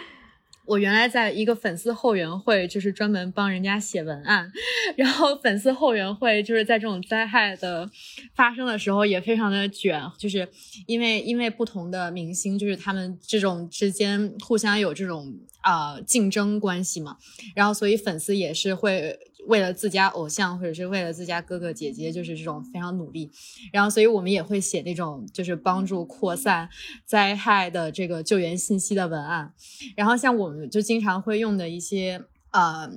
[0.66, 4.50] 我原来在一个粉丝后援会，就是专门帮人家写文案，
[4.96, 7.88] 然后粉丝后援会就是在这种灾害的
[8.34, 10.48] 发生的时候也非常的卷，就是
[10.86, 17.16] 因为因为不同的明星，就是他们这种之间互相有这种啊竞争关系嘛，
[17.54, 19.18] 然后所以粉丝也是会。
[19.46, 23.30] 为了自家偶像，或者是为了自家哥哥姐姐，就是这种非常努力。
[23.72, 26.68] 然后，所以我们也会写那种就是帮助扩散
[27.04, 29.52] 灾害的这个救援信息的文案。
[29.96, 32.90] 然后，像我们就经常会用的一些呃。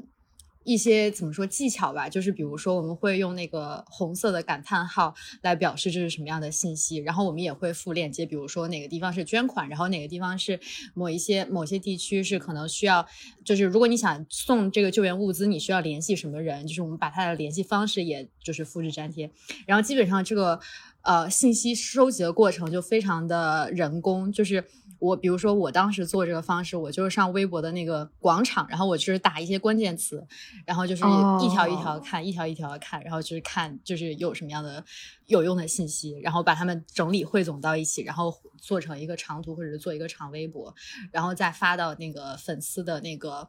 [0.70, 10.60] 一些怎么说技巧吧，就是比如说我们会用那个红色的感叹号来表示这是什么样的信息，然后我们也会附链接，比如说哪个地方是捐款，然后哪个地方是
[10.94, 13.04] 某一些某些地区是可能需要，
[13.44, 19.32] 就是如果你想送这个救援物资，你需要联系什么人，就是我们把他的联系方式也就是复制粘贴，
[19.66, 20.60] 然后基本上这个
[21.04, 24.64] 呃信息收集的过程就非常的人工，就是。
[25.00, 30.22] 我比如说，我当时做这个方式，我就是上微博的那个广场，然后我就是打一些关键词，
[30.66, 31.06] 然后就是
[31.42, 34.84] 一条一条看，一条一条看，然后就是看就是有什么样的
[35.28, 40.76] 有用的信息，然后把它们整理汇总到一起，然后做成一个长图或者是做一个长微博，
[41.14, 43.48] 然后再发到那个粉丝的那个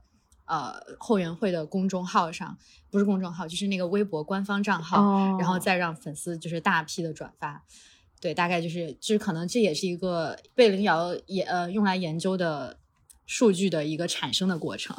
[0.51, 2.59] 呃后援会的公众号上，
[2.91, 7.63] 不是公众号，就是那个微博官方账号，然后再让粉丝就是大批的转发。
[8.21, 12.77] 对，大概就是就是可能这也是一个被林瑶也呃用来研究的
[13.25, 14.95] 数据的一个产生的过程。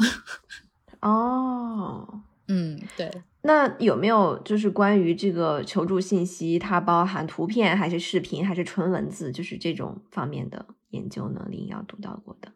[1.01, 3.11] 哦，嗯，对。
[3.43, 11.45] 那有没有就是关于这个求助信息，它包含图片还是视频还是纯文字，就是这种方面的研究呢？
[11.49, 12.51] 林瑶读到过的。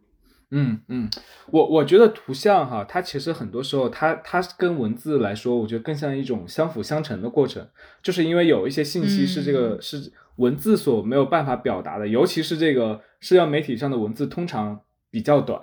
[0.52, 1.10] 嗯嗯，
[1.52, 7.68] 我我觉得图像哈，它其实很多时候它它跟文字来说，我觉得更像一种相辅相成的过程，
[8.02, 15.62] 就是因为有一些信息是这个是文字所没有办法表达的，尤其是这个社交媒体上的文字通常比较短，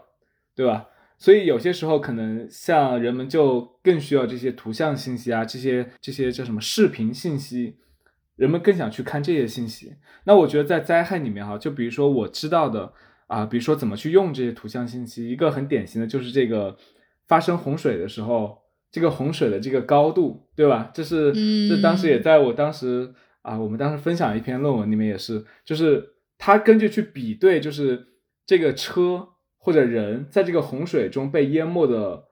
[0.55, 0.87] 对吧？
[1.19, 7.77] 所以有些时候可能像人们就更需要这些图像信息啊，这些这些叫什么视频信息，
[8.35, 9.95] 人们更想去看这些信息。
[10.25, 12.93] 那我觉得在灾害里面哈，就比如说我知道的
[13.33, 16.77] 啊，比如说怎么去用这些图像信息，一个很典型的就是这个
[17.27, 18.59] 发生洪水的时候，
[18.91, 20.91] 这个洪水的这个高度，对吧？
[20.93, 21.33] 这是
[21.69, 28.07] 这当时也在我当时啊，我们当时分享一篇论文里面也是，就是他根据去比对，就是
[28.47, 29.29] 这个车。
[29.65, 32.25] 或者人在这个洪水中被淹没的，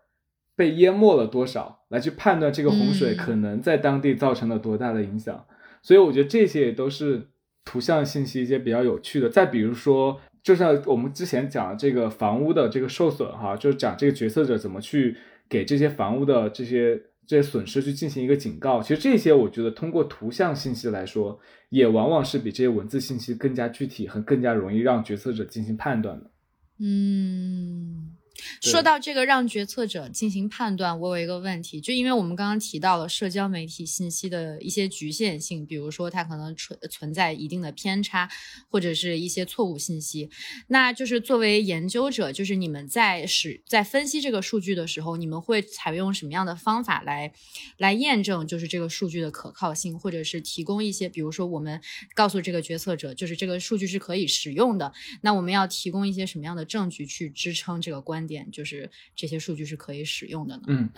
[0.57, 5.47] 被淹没了多少，来去判断这个洪水可能在当地造成了多大的影响。
[5.81, 7.29] 所以我觉得这些也都是
[7.65, 9.29] 图像信息一些比较有趣的。
[9.29, 15.17] 再比如说，就像我们之前讲的这个房屋的这个受损哈，就是讲这个决策者怎么去
[15.49, 18.83] 给这些房屋的这些这些损失去进行一个警告。
[18.83, 26.31] 其实这些我觉得通过图像信息来说，也往往是比这些文字信息更加具体和更加容易让决策者进行判断的。
[26.79, 28.17] 嗯，
[28.61, 38.31] 说到这个让决策者进行判断，我有一个问题，就因为我们刚刚提到了社交媒体信息的一些局限性，比如说它可能存存在一定的偏差，
[38.69, 40.31] 或者是一些错误信息。
[40.69, 47.33] 那就是作为研究者，就是你们在使在分析这个数据的时候，你们会采用什么样的方法来
[47.77, 51.81] 来验证就是这个数据的可靠性，或者是提供一些，比如说我们
[52.15, 56.61] 告诉这个决策者，就是这个数据是可以使用的，那我们要提供一些什么样的？
[56.71, 60.63] 证据去支撑这个观点，就是这些数据是可以使用的呢。
[60.69, 60.89] 嗯，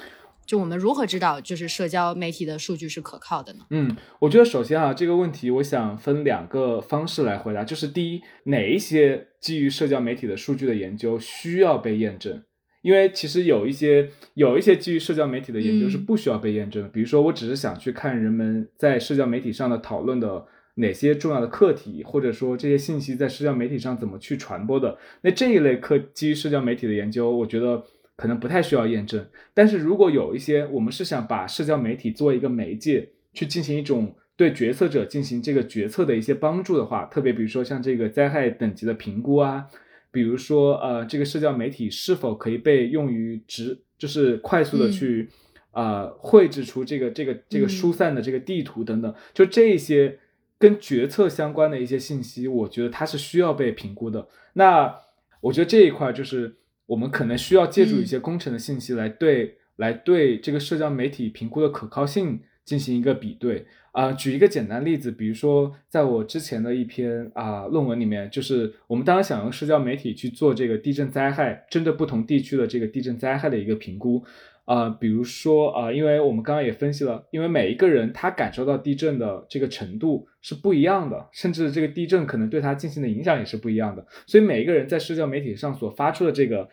[0.45, 3.67] 就我们如何知道就是社交媒体的数据是可靠的呢？
[3.71, 7.65] 嗯，我觉得首先啊，这个问题我想分两个方式来回答。
[7.65, 12.43] 就是第一，哪一些基于社交媒体的数据的研究需要被验证？
[12.83, 16.89] 因为其实有一些有一些基于社交媒体的研究是不需要被验证的。
[16.89, 20.47] 比如说，我只是想去看人们在社交媒体上的讨论的。
[20.77, 24.97] 哪些重要的课题，或者说这些信息在社交媒体上怎么去传播的？
[25.21, 27.85] 那这一类课基于社交媒体的研究，我觉得
[28.17, 29.23] 可能不太需要验证。
[29.53, 39.67] 但是如果有一些我们是想把社交媒体作为一个媒介，去进行一种对决策者进行这个决策的一些帮助的话，特别比如说像这个灾害等级的评估啊，
[40.11, 45.29] 比如说呃这个社交媒体是否可以被用于直，就是快速的去
[45.73, 50.19] 啊绘制出这个这个这个疏散的这个地图等等，就这些。
[50.63, 54.29] 跟决策相关的一些信息，我觉得它是需要被评估的。
[54.53, 54.95] 那
[55.41, 56.55] 我觉得这一块就是
[56.87, 64.13] 我们可能需要借助一些工程的信息来对来对这个社交媒体评估的可靠性进行一个比对啊。
[64.13, 74.25] 举一个简单例子，比如说在我之前的一篇啊论文里面，就是我们当时想用社交媒体去做这个地震灾害针对不同地区的这个地震灾害的一个评估。
[74.65, 86.69] 啊，比如说啊，因为我们刚刚也分析了，因为每一个人他感受到地震的这个程度是不一样的，甚至这个地震可能对他进行的影响也是不一样的，所以每一个人在社交媒体上所发出的这个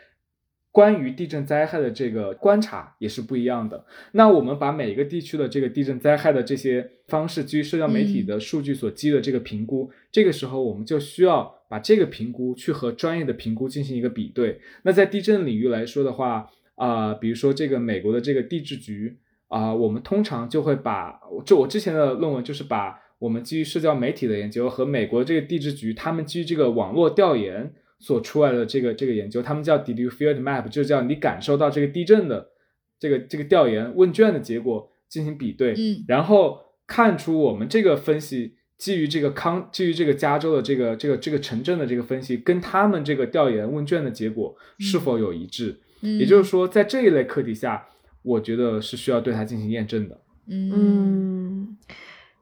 [0.72, 3.84] 关于地震灾害的这个观察也是不一样的。
[4.12, 14.62] 那我们把每一个地区的这个地震灾害的这些方式基于社交媒体的数据所基的这个评估，这个时候我们就需要把这个评估去和专业的评估进行一个比对。
[14.84, 16.48] 那在地震领域来说的话，
[16.80, 19.18] 啊，比如说这个美国的这个地质局
[19.50, 30.70] 啊，我们通常就会把，就我之前的论文就是把我们基于社交媒体的研究和美国这个地质局他们基于这个网络调研所出来的这个这个研究，他们叫 Did you feel the map？
[30.70, 32.48] 就叫你感受到这个地震的
[32.98, 45.78] 这个这个调研问卷的结果进行比对，嗯，然后看出我们这个分析基于这个康基于这个加州的这个这个这个城镇的这个分析跟他们这个调研问卷的结果是否有一致。
[46.02, 47.88] 也就是说，在这一类课题下，
[48.22, 50.22] 我觉得是需要对它进行验证的。
[50.48, 51.78] 嗯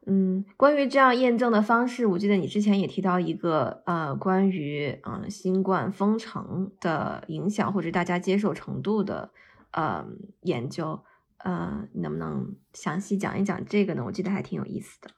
[0.06, 9.32] 嗯，关于这样验证的方式，我记得你之前也提到一个呃，关于嗯新冠封城的影响或者大家接受程度的
[9.72, 10.06] 呃
[10.44, 11.04] 研究，
[11.40, 14.04] 呃，能不能详细讲一讲这个呢？
[14.06, 15.10] 我记得还挺有意思的。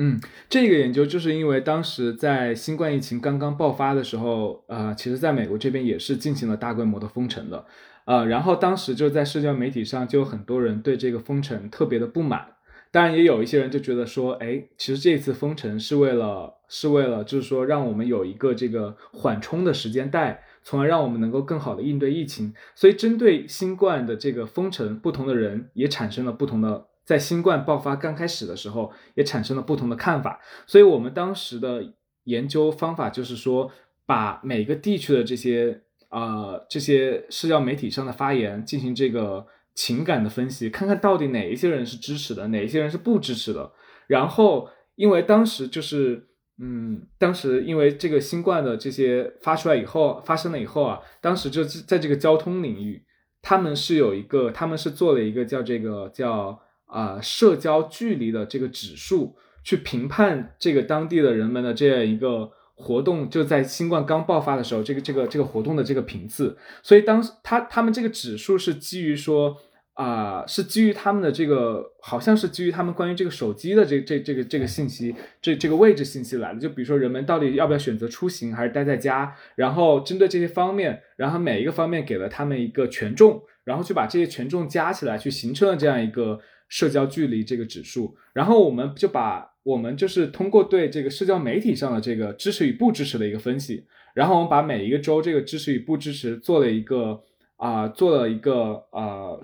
[0.00, 7.66] 嗯，这个研究就是因为当时在新冠疫情刚刚爆发的时候，呃，其实在美国这边也是进行了大规模的封城的，
[8.04, 12.46] 呃，然后当时就在社交媒体上就有很多人对这个封城特别的不满，
[12.92, 20.44] 当然也有一些人就觉得说，哎，其实这次封城是为了是为了就是说让我们有一个这个缓冲的时间带。
[20.64, 22.52] 从而让我们能够更好的应对疫情。
[22.74, 30.38] 所以，针对新冠的这个封城，不同的人也产生了不同的，在新冠爆发刚开始的时候，也产生了不同的看法。
[30.66, 31.82] 所以我们当时的
[32.24, 33.70] 研究方法就是说，
[34.04, 35.80] 把每个地区的这些
[36.10, 43.72] 呃这些社交媒体上的发言进行这个情感的分析，看看到底哪一些人是支持的，哪一些人是不支持的。
[44.06, 46.26] 然后，因为当时就是。
[46.60, 53.00] 嗯，当时因为这个新冠的这些发出来以后，发生了以后啊，当时就在这个交通领域，
[53.40, 69.56] 他们是有一个，他们是做了一个叫这个叫啊社交距离的这个指数，去评判这个当地的人们的这样一个活动，就在新冠刚爆发的时候，这个这个这个活动的这个频次，所以当他他们这个指数是基于说。
[69.98, 75.12] 啊，是基于他们的这个，好像是基于他们关于这个手机的这这这个这个信息，
[75.42, 76.60] 这这个位置信息来的。
[76.60, 86.38] 就比如说人们到底要不要选择出行，还是待在家，然后针对这些方面，然后每一个方面给了他们一个权重，然后去把这些权重加起来，去形成了这样一个
[86.68, 88.16] 社交距离这个指数。
[88.32, 97.20] 然后我们就把我们就是通过对这个社交媒体上的这个支持与不支持的一个分析，然后我们把每一个州这个支持与不支持做了一个
[97.56, 99.40] 啊，做了一个呃。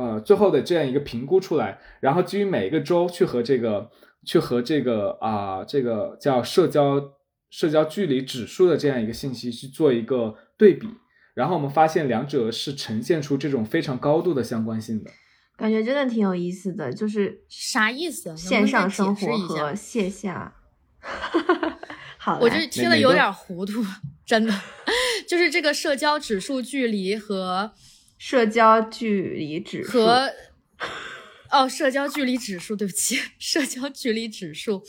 [0.00, 3.90] 呃，最后的这样一个评估出来，然后基于每一个州去和这个
[4.24, 7.02] 去和这个啊这个叫社交
[7.50, 10.86] 社交距离指数的这样一个信息去做一个对比，
[11.34, 15.10] 然后我们发现两者是呈现出这种非常高度的相关性的，
[15.58, 18.34] 感觉真的挺有意思的，就是啥意思？
[18.36, 20.54] 线上生活和线下，
[22.16, 23.84] 好，我就听得有点糊涂，
[24.24, 24.54] 真的，
[25.28, 27.72] 就是这个社交指数距离和。
[28.20, 30.32] 社交距离指数和
[31.50, 34.82] 哦，社交距离指数，对不起， 社交距离指数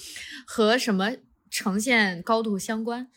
[0.47, 1.11] 和什么
[1.51, 3.07] 呈现高度相关？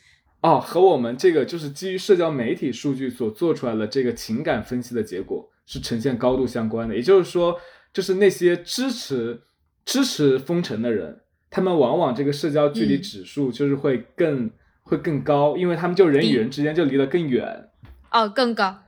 [0.43, 6.95] 哦，和我们这个就是基于社交媒体数据所做出来的这个情感分析的结果是呈现高度相关的。
[6.95, 7.59] 也就是说，
[7.93, 9.43] 就是那些支持
[9.85, 14.51] 支持封城的人，他们往往这个社交距离指数就是会更
[14.83, 17.69] 会更高，因为他们就人与人之间就离得更远。
[18.11, 18.79] 哦，更高。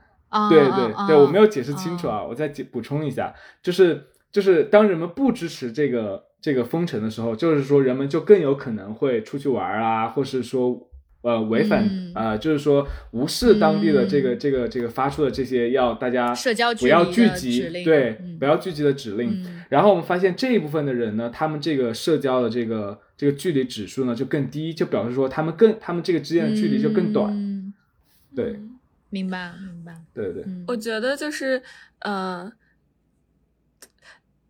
[0.49, 10.89] 对对对，我没有解释清楚啊，我再补补充一下，就是就是当人们不支持这个这个封城的时候，就是说人们就更有可能会出去玩啊，或是说
[11.25, 19.43] 呃违反啊，就是说无视当地的这个这个这个发出的这些要大家社交不要聚集，对，不要聚集的指令。
[19.69, 27.73] 然后我们发现这一部分的人呢，他们这个社交的这个这个距离指数呢就更低，就表示说他们更他们这个之间的距离就更短，
[28.35, 28.59] 对。
[29.09, 29.95] 明白，明白。
[30.13, 31.61] 对对，我觉得就是，
[31.99, 32.51] 呃，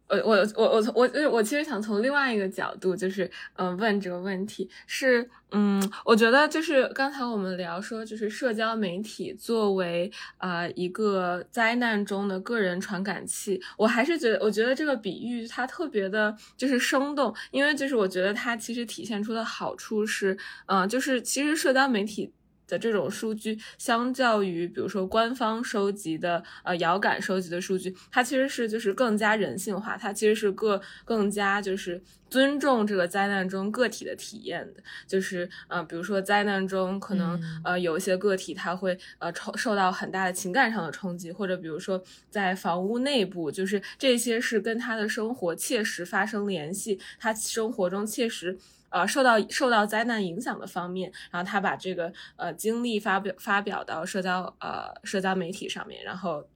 [0.08, 20.38] 我我我我我我我其实想从另外一个角度，就是嗯问这个问题是，嗯，我觉得就是刚才我们聊说，就是社交媒体作为啊一个灾难中的个人传感器，我还是觉得，我觉得这个比喻它特别的就是生动，因为就是我觉得它其实体现出的好处是，
[20.68, 22.32] 嗯，就是其实社交媒体。
[22.68, 48.58] 的这种数据，相较于比如说官方收集的呃遥感收集的数据，它其实是就是更加人性化，它其实是更更加就是尊重这个灾难中个体的体验的，就是呃比如说灾难中可能呃有一些个体他会呃受受到很大的情感上的冲击，或者比如说在房屋内部，就是这些是跟他的生活切实发生联系，他生活中切实。
[48.96, 56.48] 呃，受到受到灾难影响的方面，然后他把这个呃经历发表发表到社交呃社交媒体上面，然后。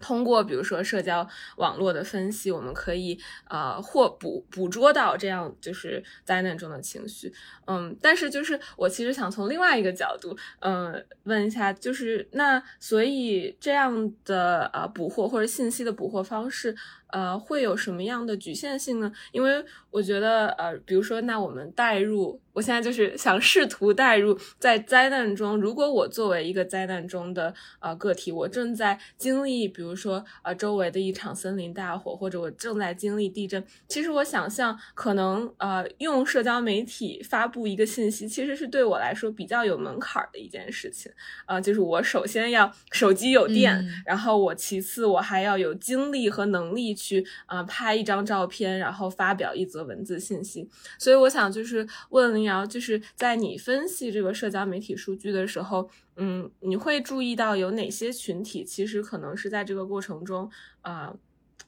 [0.00, 3.18] 通过比如说社交网络的分析，我们可以
[3.48, 7.32] 呃或捕捕捉到这样就是灾难中的情绪，
[7.66, 16.76] 嗯，但是就是我其实想从另外一个角度，嗯，问一下，就是那所以这样的呃捕获或者信息的捕获方式，
[17.14, 19.12] 呃，会有什么样的局限性呢？
[19.30, 22.40] 因为我觉得呃，比如说那我们带入。
[22.54, 41.10] 我现在就是想试图代入在灾难中，如果我作为一个灾难中的呃个体，我正在经历，比如说呃周围的一场森林大火，或者我正在经历地震，其实我想象可能呃用社交媒体发布一个信息，其实是对我来说比较有门槛的一件事情
[41.46, 52.34] 啊，就是我首先要手机有电，然后我其次我还要有精力和能力去去啊拍一张照片，然后发表一则文字信息，所以我想就是问。
[52.34, 60.50] 林瑶就是在你分析这个社交媒体数据的时候，嗯，你会注意到有哪些群体其实可能是在这个过程中
[60.80, 61.14] 啊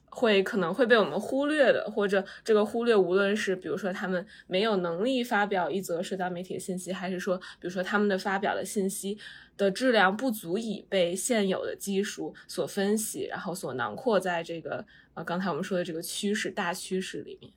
[0.09, 9.17] 会可能会被我们忽略的，或者这个忽略，无论是比如说他们没有能力发表一则社交媒体的信息，还是说，比如说他们的发表的信息
[9.55, 14.85] 的质量不足以被现有的技术所分析，然后所囊括在这个
[15.17, 17.51] 呃刚才我们说的这个趋势大趋势里面。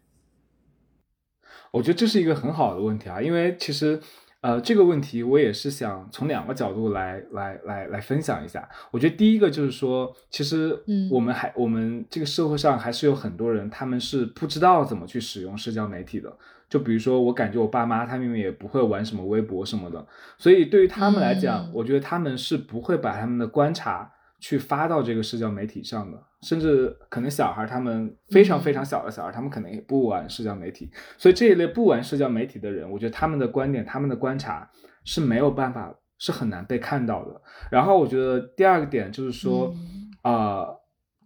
[1.71, 4.01] 我觉得这是一个很好的问题啊，因为其实。
[4.43, 8.67] 呃，这个问题我也是想从两个角度来来来来分享一下。
[8.91, 16.35] 我觉得第一个就是说，其实嗯我们还我们这个社会上还是有很多人，他们是不知道怎么去使用社交媒体的。
[16.71, 20.07] 就比如说，我感觉我爸妈他们也不会玩什么微博什么的，
[20.39, 24.11] 所以对于他们来讲，我觉得他们是不会把他们的观察。
[24.43, 30.91] 去发到这个社交媒体上的，甚至可能小孩他们非常非常小的小孩，他们可能也不玩社交媒体。
[31.19, 34.71] 所以这一类不玩社交媒体的人，我觉得他们的观点、他们的观察
[35.05, 37.41] 是没有办法，是很难被看到的。
[37.71, 39.75] 然后我觉得第二个点就是说，
[40.23, 40.65] 啊，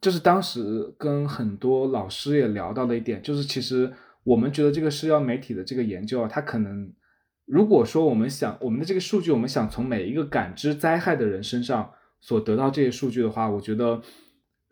[0.01, 3.93] 就是当时跟很多老师也聊到的一点，就是其实
[4.25, 6.93] 我们觉得这个社交媒体的这个研究啊，它可能
[7.47, 11.93] 如果说我们想我们的这个数据，我们想从每一个感知灾害的人身上。
[12.21, 14.01] 所得到这些数据的话，我觉得，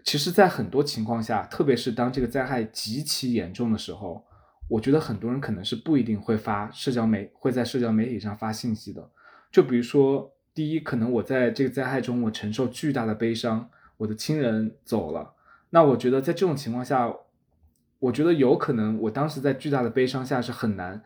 [0.05, 4.25] 其实，在很多情况下，特别是当这个灾害极其严重的时候，
[4.69, 9.11] 我觉得很多人可能是不一定会发社交媒，会在社交媒体上发信息的。
[9.51, 15.35] 就比如说，第一，可能我在这个灾害中，我承受巨大的悲伤，我的亲人走了，
[15.71, 17.15] 那我觉得在这种情况下，
[17.99, 21.03] 我觉得有可能，我当时在巨大的悲伤下是很难。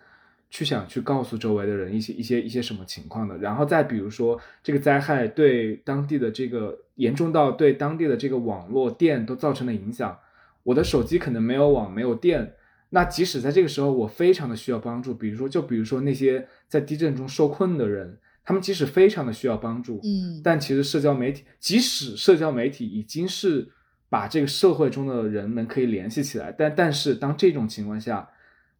[0.56, 10.18] 去想去告诉周围的人一些一些一些什么情况的，然后再比如说这个灾害对当地的这个严重到对当地的这个网络电都造成了影响，
[10.62, 12.54] 我的手机可能没有网没有电，
[12.88, 23.68] 那即使在这个时候我非常的需要帮助，比如说就比如说那些在地震中受困的人，他们即使非常的需要帮助，嗯，但其实社交媒体即使社交媒体已经是
[24.08, 28.26] 把这个社会中的人们可以联系起来，但但是当这种情况下，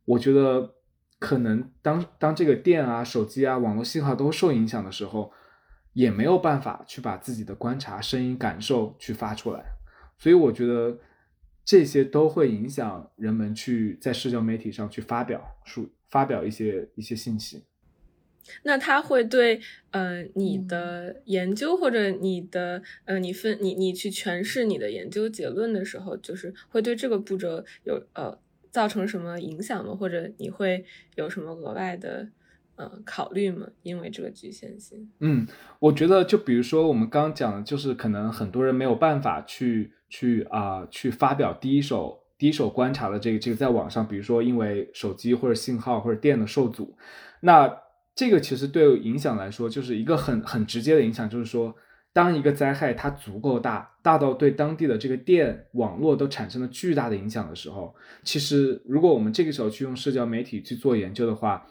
[0.07, 0.73] 我觉得。
[1.19, 5.33] 可能当当这个电啊、手机啊、网络信号都受影响的时候，
[5.95, 9.65] 也没有办法去把自己的观察、声音、感受去发出来，
[10.19, 10.99] 所以我觉得
[11.65, 17.65] 这些都会影响人们去在社交媒体上去发表、数发表一些一些信息。
[18.63, 19.61] 那他会对
[19.93, 28.39] 呃你的研究或者你的呃你分你你去诠释你的研究结论的时候，就是会对这个步骤有呃。
[28.77, 29.95] 造成什么影响吗？
[29.99, 32.29] 或者你会有什么额外的
[32.75, 33.67] 呃考虑吗？
[33.83, 35.11] 因为这个局限性。
[35.21, 35.47] 嗯，
[35.79, 46.99] 我觉得就比如说我们刚刚讲的，就是可能很多人没有办法去去啊去发表第一手第一手观察的这个这个在网上，比如说因为手机或者信号或者电的受阻，
[47.41, 47.75] 那
[48.15, 51.75] 这个其实对影响来说就是一个很很直接的影响，就是说。
[52.17, 61.67] 当一个灾害它足够大，大到对当地的这个电网络都产生了巨大的影响的时候，其实如果我们这个时候去用社交媒体去做研究的话，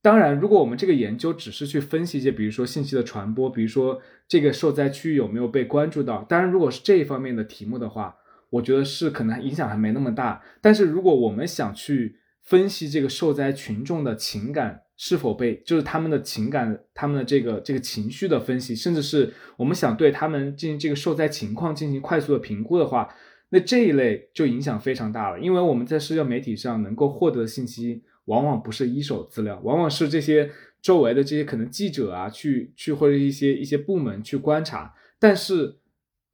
[0.00, 8.16] 当然，如果我们这个研究只是去分析一些，比如说信息的传播，比如说这个受灾区域有没有被关注到，当然，如果是这一方面的题目的话，
[8.48, 10.42] 我觉得是可能影响还没那么大。
[10.62, 23.08] 但是如果我们想去分析这个受灾群众的情感，是否被就是他们的情感、他们的这个这个情绪的分析，甚至是我们想对他们进行这个受灾情况进行快速的评估的话，
[23.50, 25.38] 那这一类就影响非常大了。
[25.38, 34.94] 因为我们在社交媒体上能够获得的信息，往往不是一手资料，往往是这些周围的这些可能记者啊，去去或者一些一些部门去观察。
[35.18, 35.76] 但是，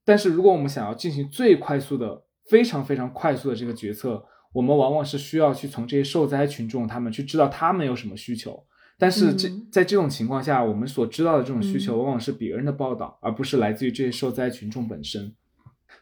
[0.04, 8.62] 但是如果我们想要进行最快速的、非常非常快速的这个决策，我们往往是需要去从这些受灾群众他们去知道他们有什么需求，
[8.98, 15.34] 但是这在这种情况下，我们所知道的这种需求往往是别人的报道，而不是来自于这些受灾群众本身。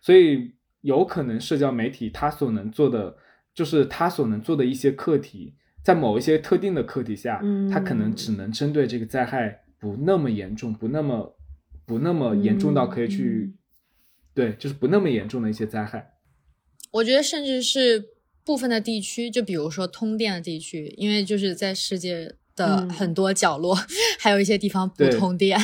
[0.02, 3.16] 所以有可能社交媒体它所能做的，
[3.54, 7.40] 就是它所能做的一些课题，在某一些特定的课题下，
[7.72, 11.36] 它可能只能针对这个灾害不那么严重、不那么
[11.86, 13.54] 不那么严重到可以去，
[14.34, 16.14] 对，就是不那么严重的一些灾害。
[16.90, 18.16] 我觉得甚至是。
[18.50, 23.78] 部分的地区，就比如说通电的地区，因为就是在世界的很多角落，
[24.18, 25.56] 还有一些地方不通电，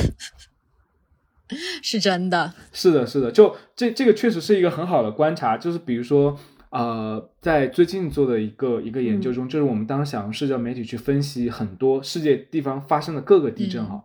[1.82, 2.55] 是真的。
[2.72, 5.57] 是的，是的，就这这个确实是一个很好的观察。
[5.59, 6.39] 就是比如说，
[6.70, 14.05] 呃，在最近做的一个一个研究中，就是我们当时想用社交媒体去分析很多世界地方发生的各个地震哈，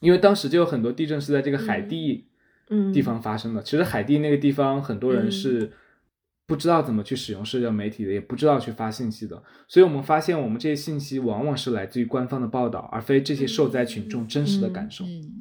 [0.00, 2.24] 因为当时就有很多地震是在这个海地
[2.92, 3.62] 地方发生的。
[3.62, 5.70] 其实海地那个地方，很多人是。
[6.46, 15.04] 不知道怎么去使用社交媒体的，也不知道去发信息的，所以我们发现，我们这些信息往往是来自于官方的报道，而非这些受灾群众真实的感受。
[15.06, 15.32] 嗯，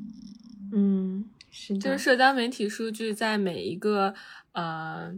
[0.71, 4.13] 嗯是就是社交媒体数据在每一个
[4.53, 5.13] 呃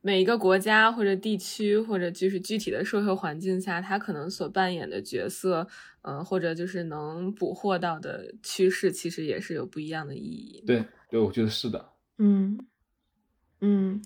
[0.00, 5.68] 每一个国家或者地区或者就是具体的社会环境下，它可能所扮演的角色，
[6.00, 10.64] 嗯，或者就是能捕获到的趋势，其实也是有不一样的意义。
[10.66, 11.90] 对，对，我觉得是的。
[12.18, 12.58] 嗯
[13.60, 14.02] 嗯，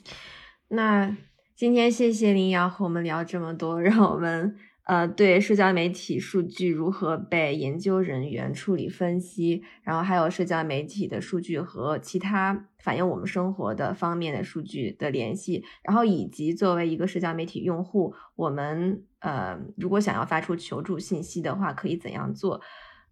[0.69, 1.17] 那
[1.55, 4.57] 今天谢谢林瑶和我们聊这么多，让我们。
[4.87, 22.61] 呃，对社交媒体数据如何被研究人员处理分析，然后还有社交媒体的数据和其他反映我们生活的方面的数据的联系，然后以及作为一个社交媒体用户，我们呃如果想要发出求助信息的话，可以怎样做？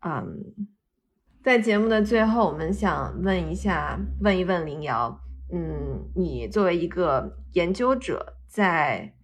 [0.06, 0.44] 嗯，
[1.42, 5.20] 在节目的最后，我们想问一下，问一问林瑶，
[5.52, 9.14] 嗯，你作为一个研究者，在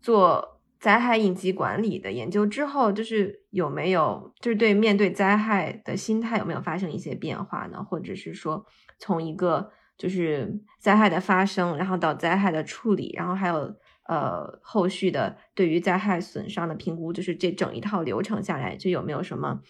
[0.00, 0.52] 做。
[0.80, 7.82] 灾害应急管理的研究之后，就是有没有就是对面对灾害的心态有没有发生一些变化呢？
[7.82, 8.66] 或者是说，
[8.98, 13.74] 从一个就是灾害的发生，然后到灾害的处理，然后还有
[14.08, 19.62] 呃后续的对于灾害损伤的评估，就是这整一套流程下来，就有没有什么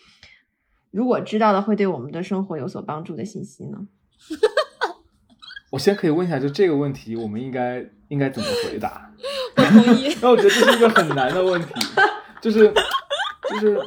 [0.90, 3.86] 如果知道的会对我们的生活有所帮助的信息呢？
[5.74, 9.10] 我先可以问一下，就这个问题，我们应该应该怎么回答？
[9.58, 10.16] 我同意。
[10.22, 11.68] 那我觉得这是一个很难的问题，
[12.40, 12.72] 就是
[13.50, 13.80] 就是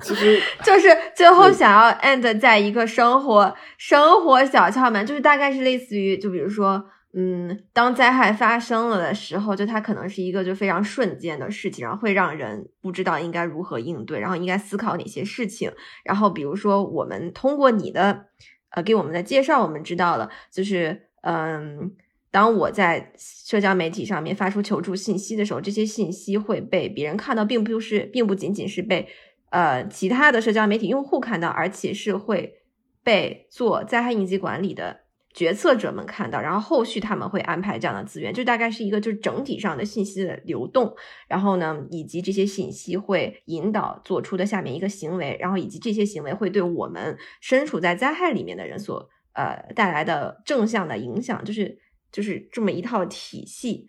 [0.00, 6.84] 其实 就是最后想要 end 在一个生活生活小窍门，就是大概是类似于，就比如说，
[7.16, 15.70] 嗯，当灾害发生了的时候，就它可能是一个就非常瞬间的事情，然后会让人不知道应该如何应对，然后应该思考哪些事情。
[16.02, 18.26] 然后比如说，我们通过你的
[18.70, 21.94] 呃给我们的介绍，我们知道了，就是嗯。
[22.28, 29.08] 当我在社交媒体上面发出求助信息的时候，这些信息会被别人看到，并不是，并不仅仅是被
[29.48, 32.58] 呃其他的社交媒体用户看到，而且是会
[33.02, 35.00] 被做灾害应急管理的
[35.36, 40.92] 决策者们看到，然后后续他们会安排这样的资源，就大概是一个就是整体上的信息的流动，
[41.28, 51.78] 然后呢，以及这些信息会引导做出的下面一个行为，然后以及这些行为会对我们身处在灾害里面的人所呃带来的正向的影响，就是。
[52.12, 53.88] 就是这么一套体系，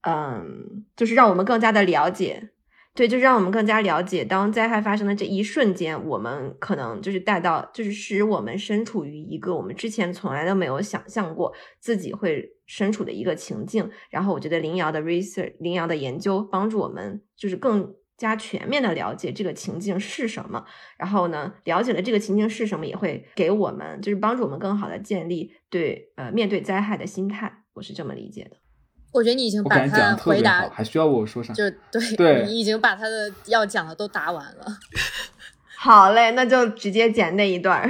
[0.00, 2.50] 嗯，就是让我们更加的了解，
[2.96, 13.90] 对，就是让我们更加了解，当灾害发生的这一瞬间，我们可能就是带到，就是使我们身处于一个我们之前从来都没有想象过自己会身处的一个情境。
[14.08, 20.64] 然后，我觉得林瑶的 research，林瑶的研究帮助我们，就是更加全面的了解这个情境是什么。
[20.96, 27.64] 然后呢，了解了这个情境是什么，也会给我们，就是帮助我们更好的建立对呃面对灾害的心态。
[27.74, 28.56] 我是这么理解的，
[29.12, 31.52] 我觉得你已经把他回答，还需要我说啥？
[31.54, 34.66] 就 对，对你已经把他的要讲的都答完了。
[35.86, 37.88] 好嘞，那就直接剪那一段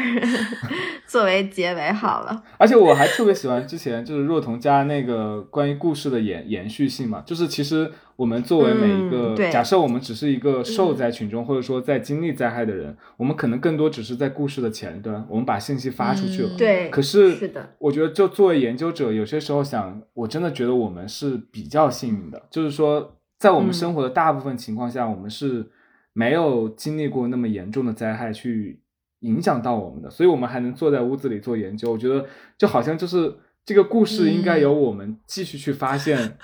[1.09, 2.42] 作为结尾好了。
[2.59, 16.51] 而且我还特别喜欢之前就是若彤家那个关于故事的延延续性嘛，就是其实我们作为每一个，假设我们只是一个受灾群众，或者说在经历灾害的人，我们可能更多只是在故事的前端，我们把信息发出去了。
[16.59, 25.70] 对，可是是的，我觉得就作为研究者，有些时候想，我真的觉得我们是比较幸运的，就是说在我们生活的大部分情况下，我们是。
[26.17, 28.81] 没有经历过那么严重的灾害去
[29.21, 31.93] 影响到我们的，所以我们还能坐在屋子里做研究。
[31.93, 33.37] 我觉得就好像就是
[33.67, 36.39] 这个故事应该由我们继续去发现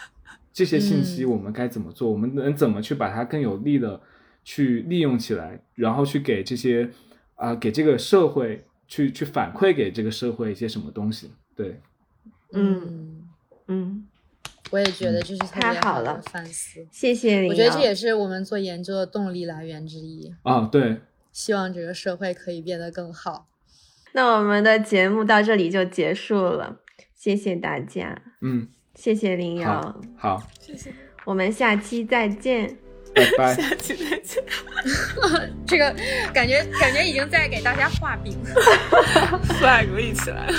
[0.53, 3.99] 这些信息，我们该怎么做，我们能怎么去把它更有力的
[4.45, 6.91] 去利用起来，然后去给这些
[7.37, 11.31] 啊给这个社会去去反馈给这个社会一些什么东西。
[11.57, 11.81] 对，
[12.53, 13.23] 嗯
[13.69, 14.07] 嗯。
[14.73, 16.85] 我也觉得这是太好了，反思。
[16.91, 17.51] 谢谢你。
[17.51, 20.63] 我觉得这也是我们做研究的动力来源之一啊。
[20.73, 20.97] 对，
[21.31, 23.47] 希望这个社会可以变得更好。
[24.13, 26.79] 那我们的节目到这里就结束了，
[27.15, 28.21] 谢谢大家。
[28.41, 30.01] 嗯，谢谢林瑶。
[30.17, 30.93] 好，谢谢。
[31.25, 32.79] 我们下期再见。
[33.15, 33.55] 拜拜。
[33.61, 34.43] 下期再见。
[35.69, 35.95] 这个
[36.33, 39.41] 感觉感觉已经在给大家画饼了。
[39.61, 40.55] flag 立起来了。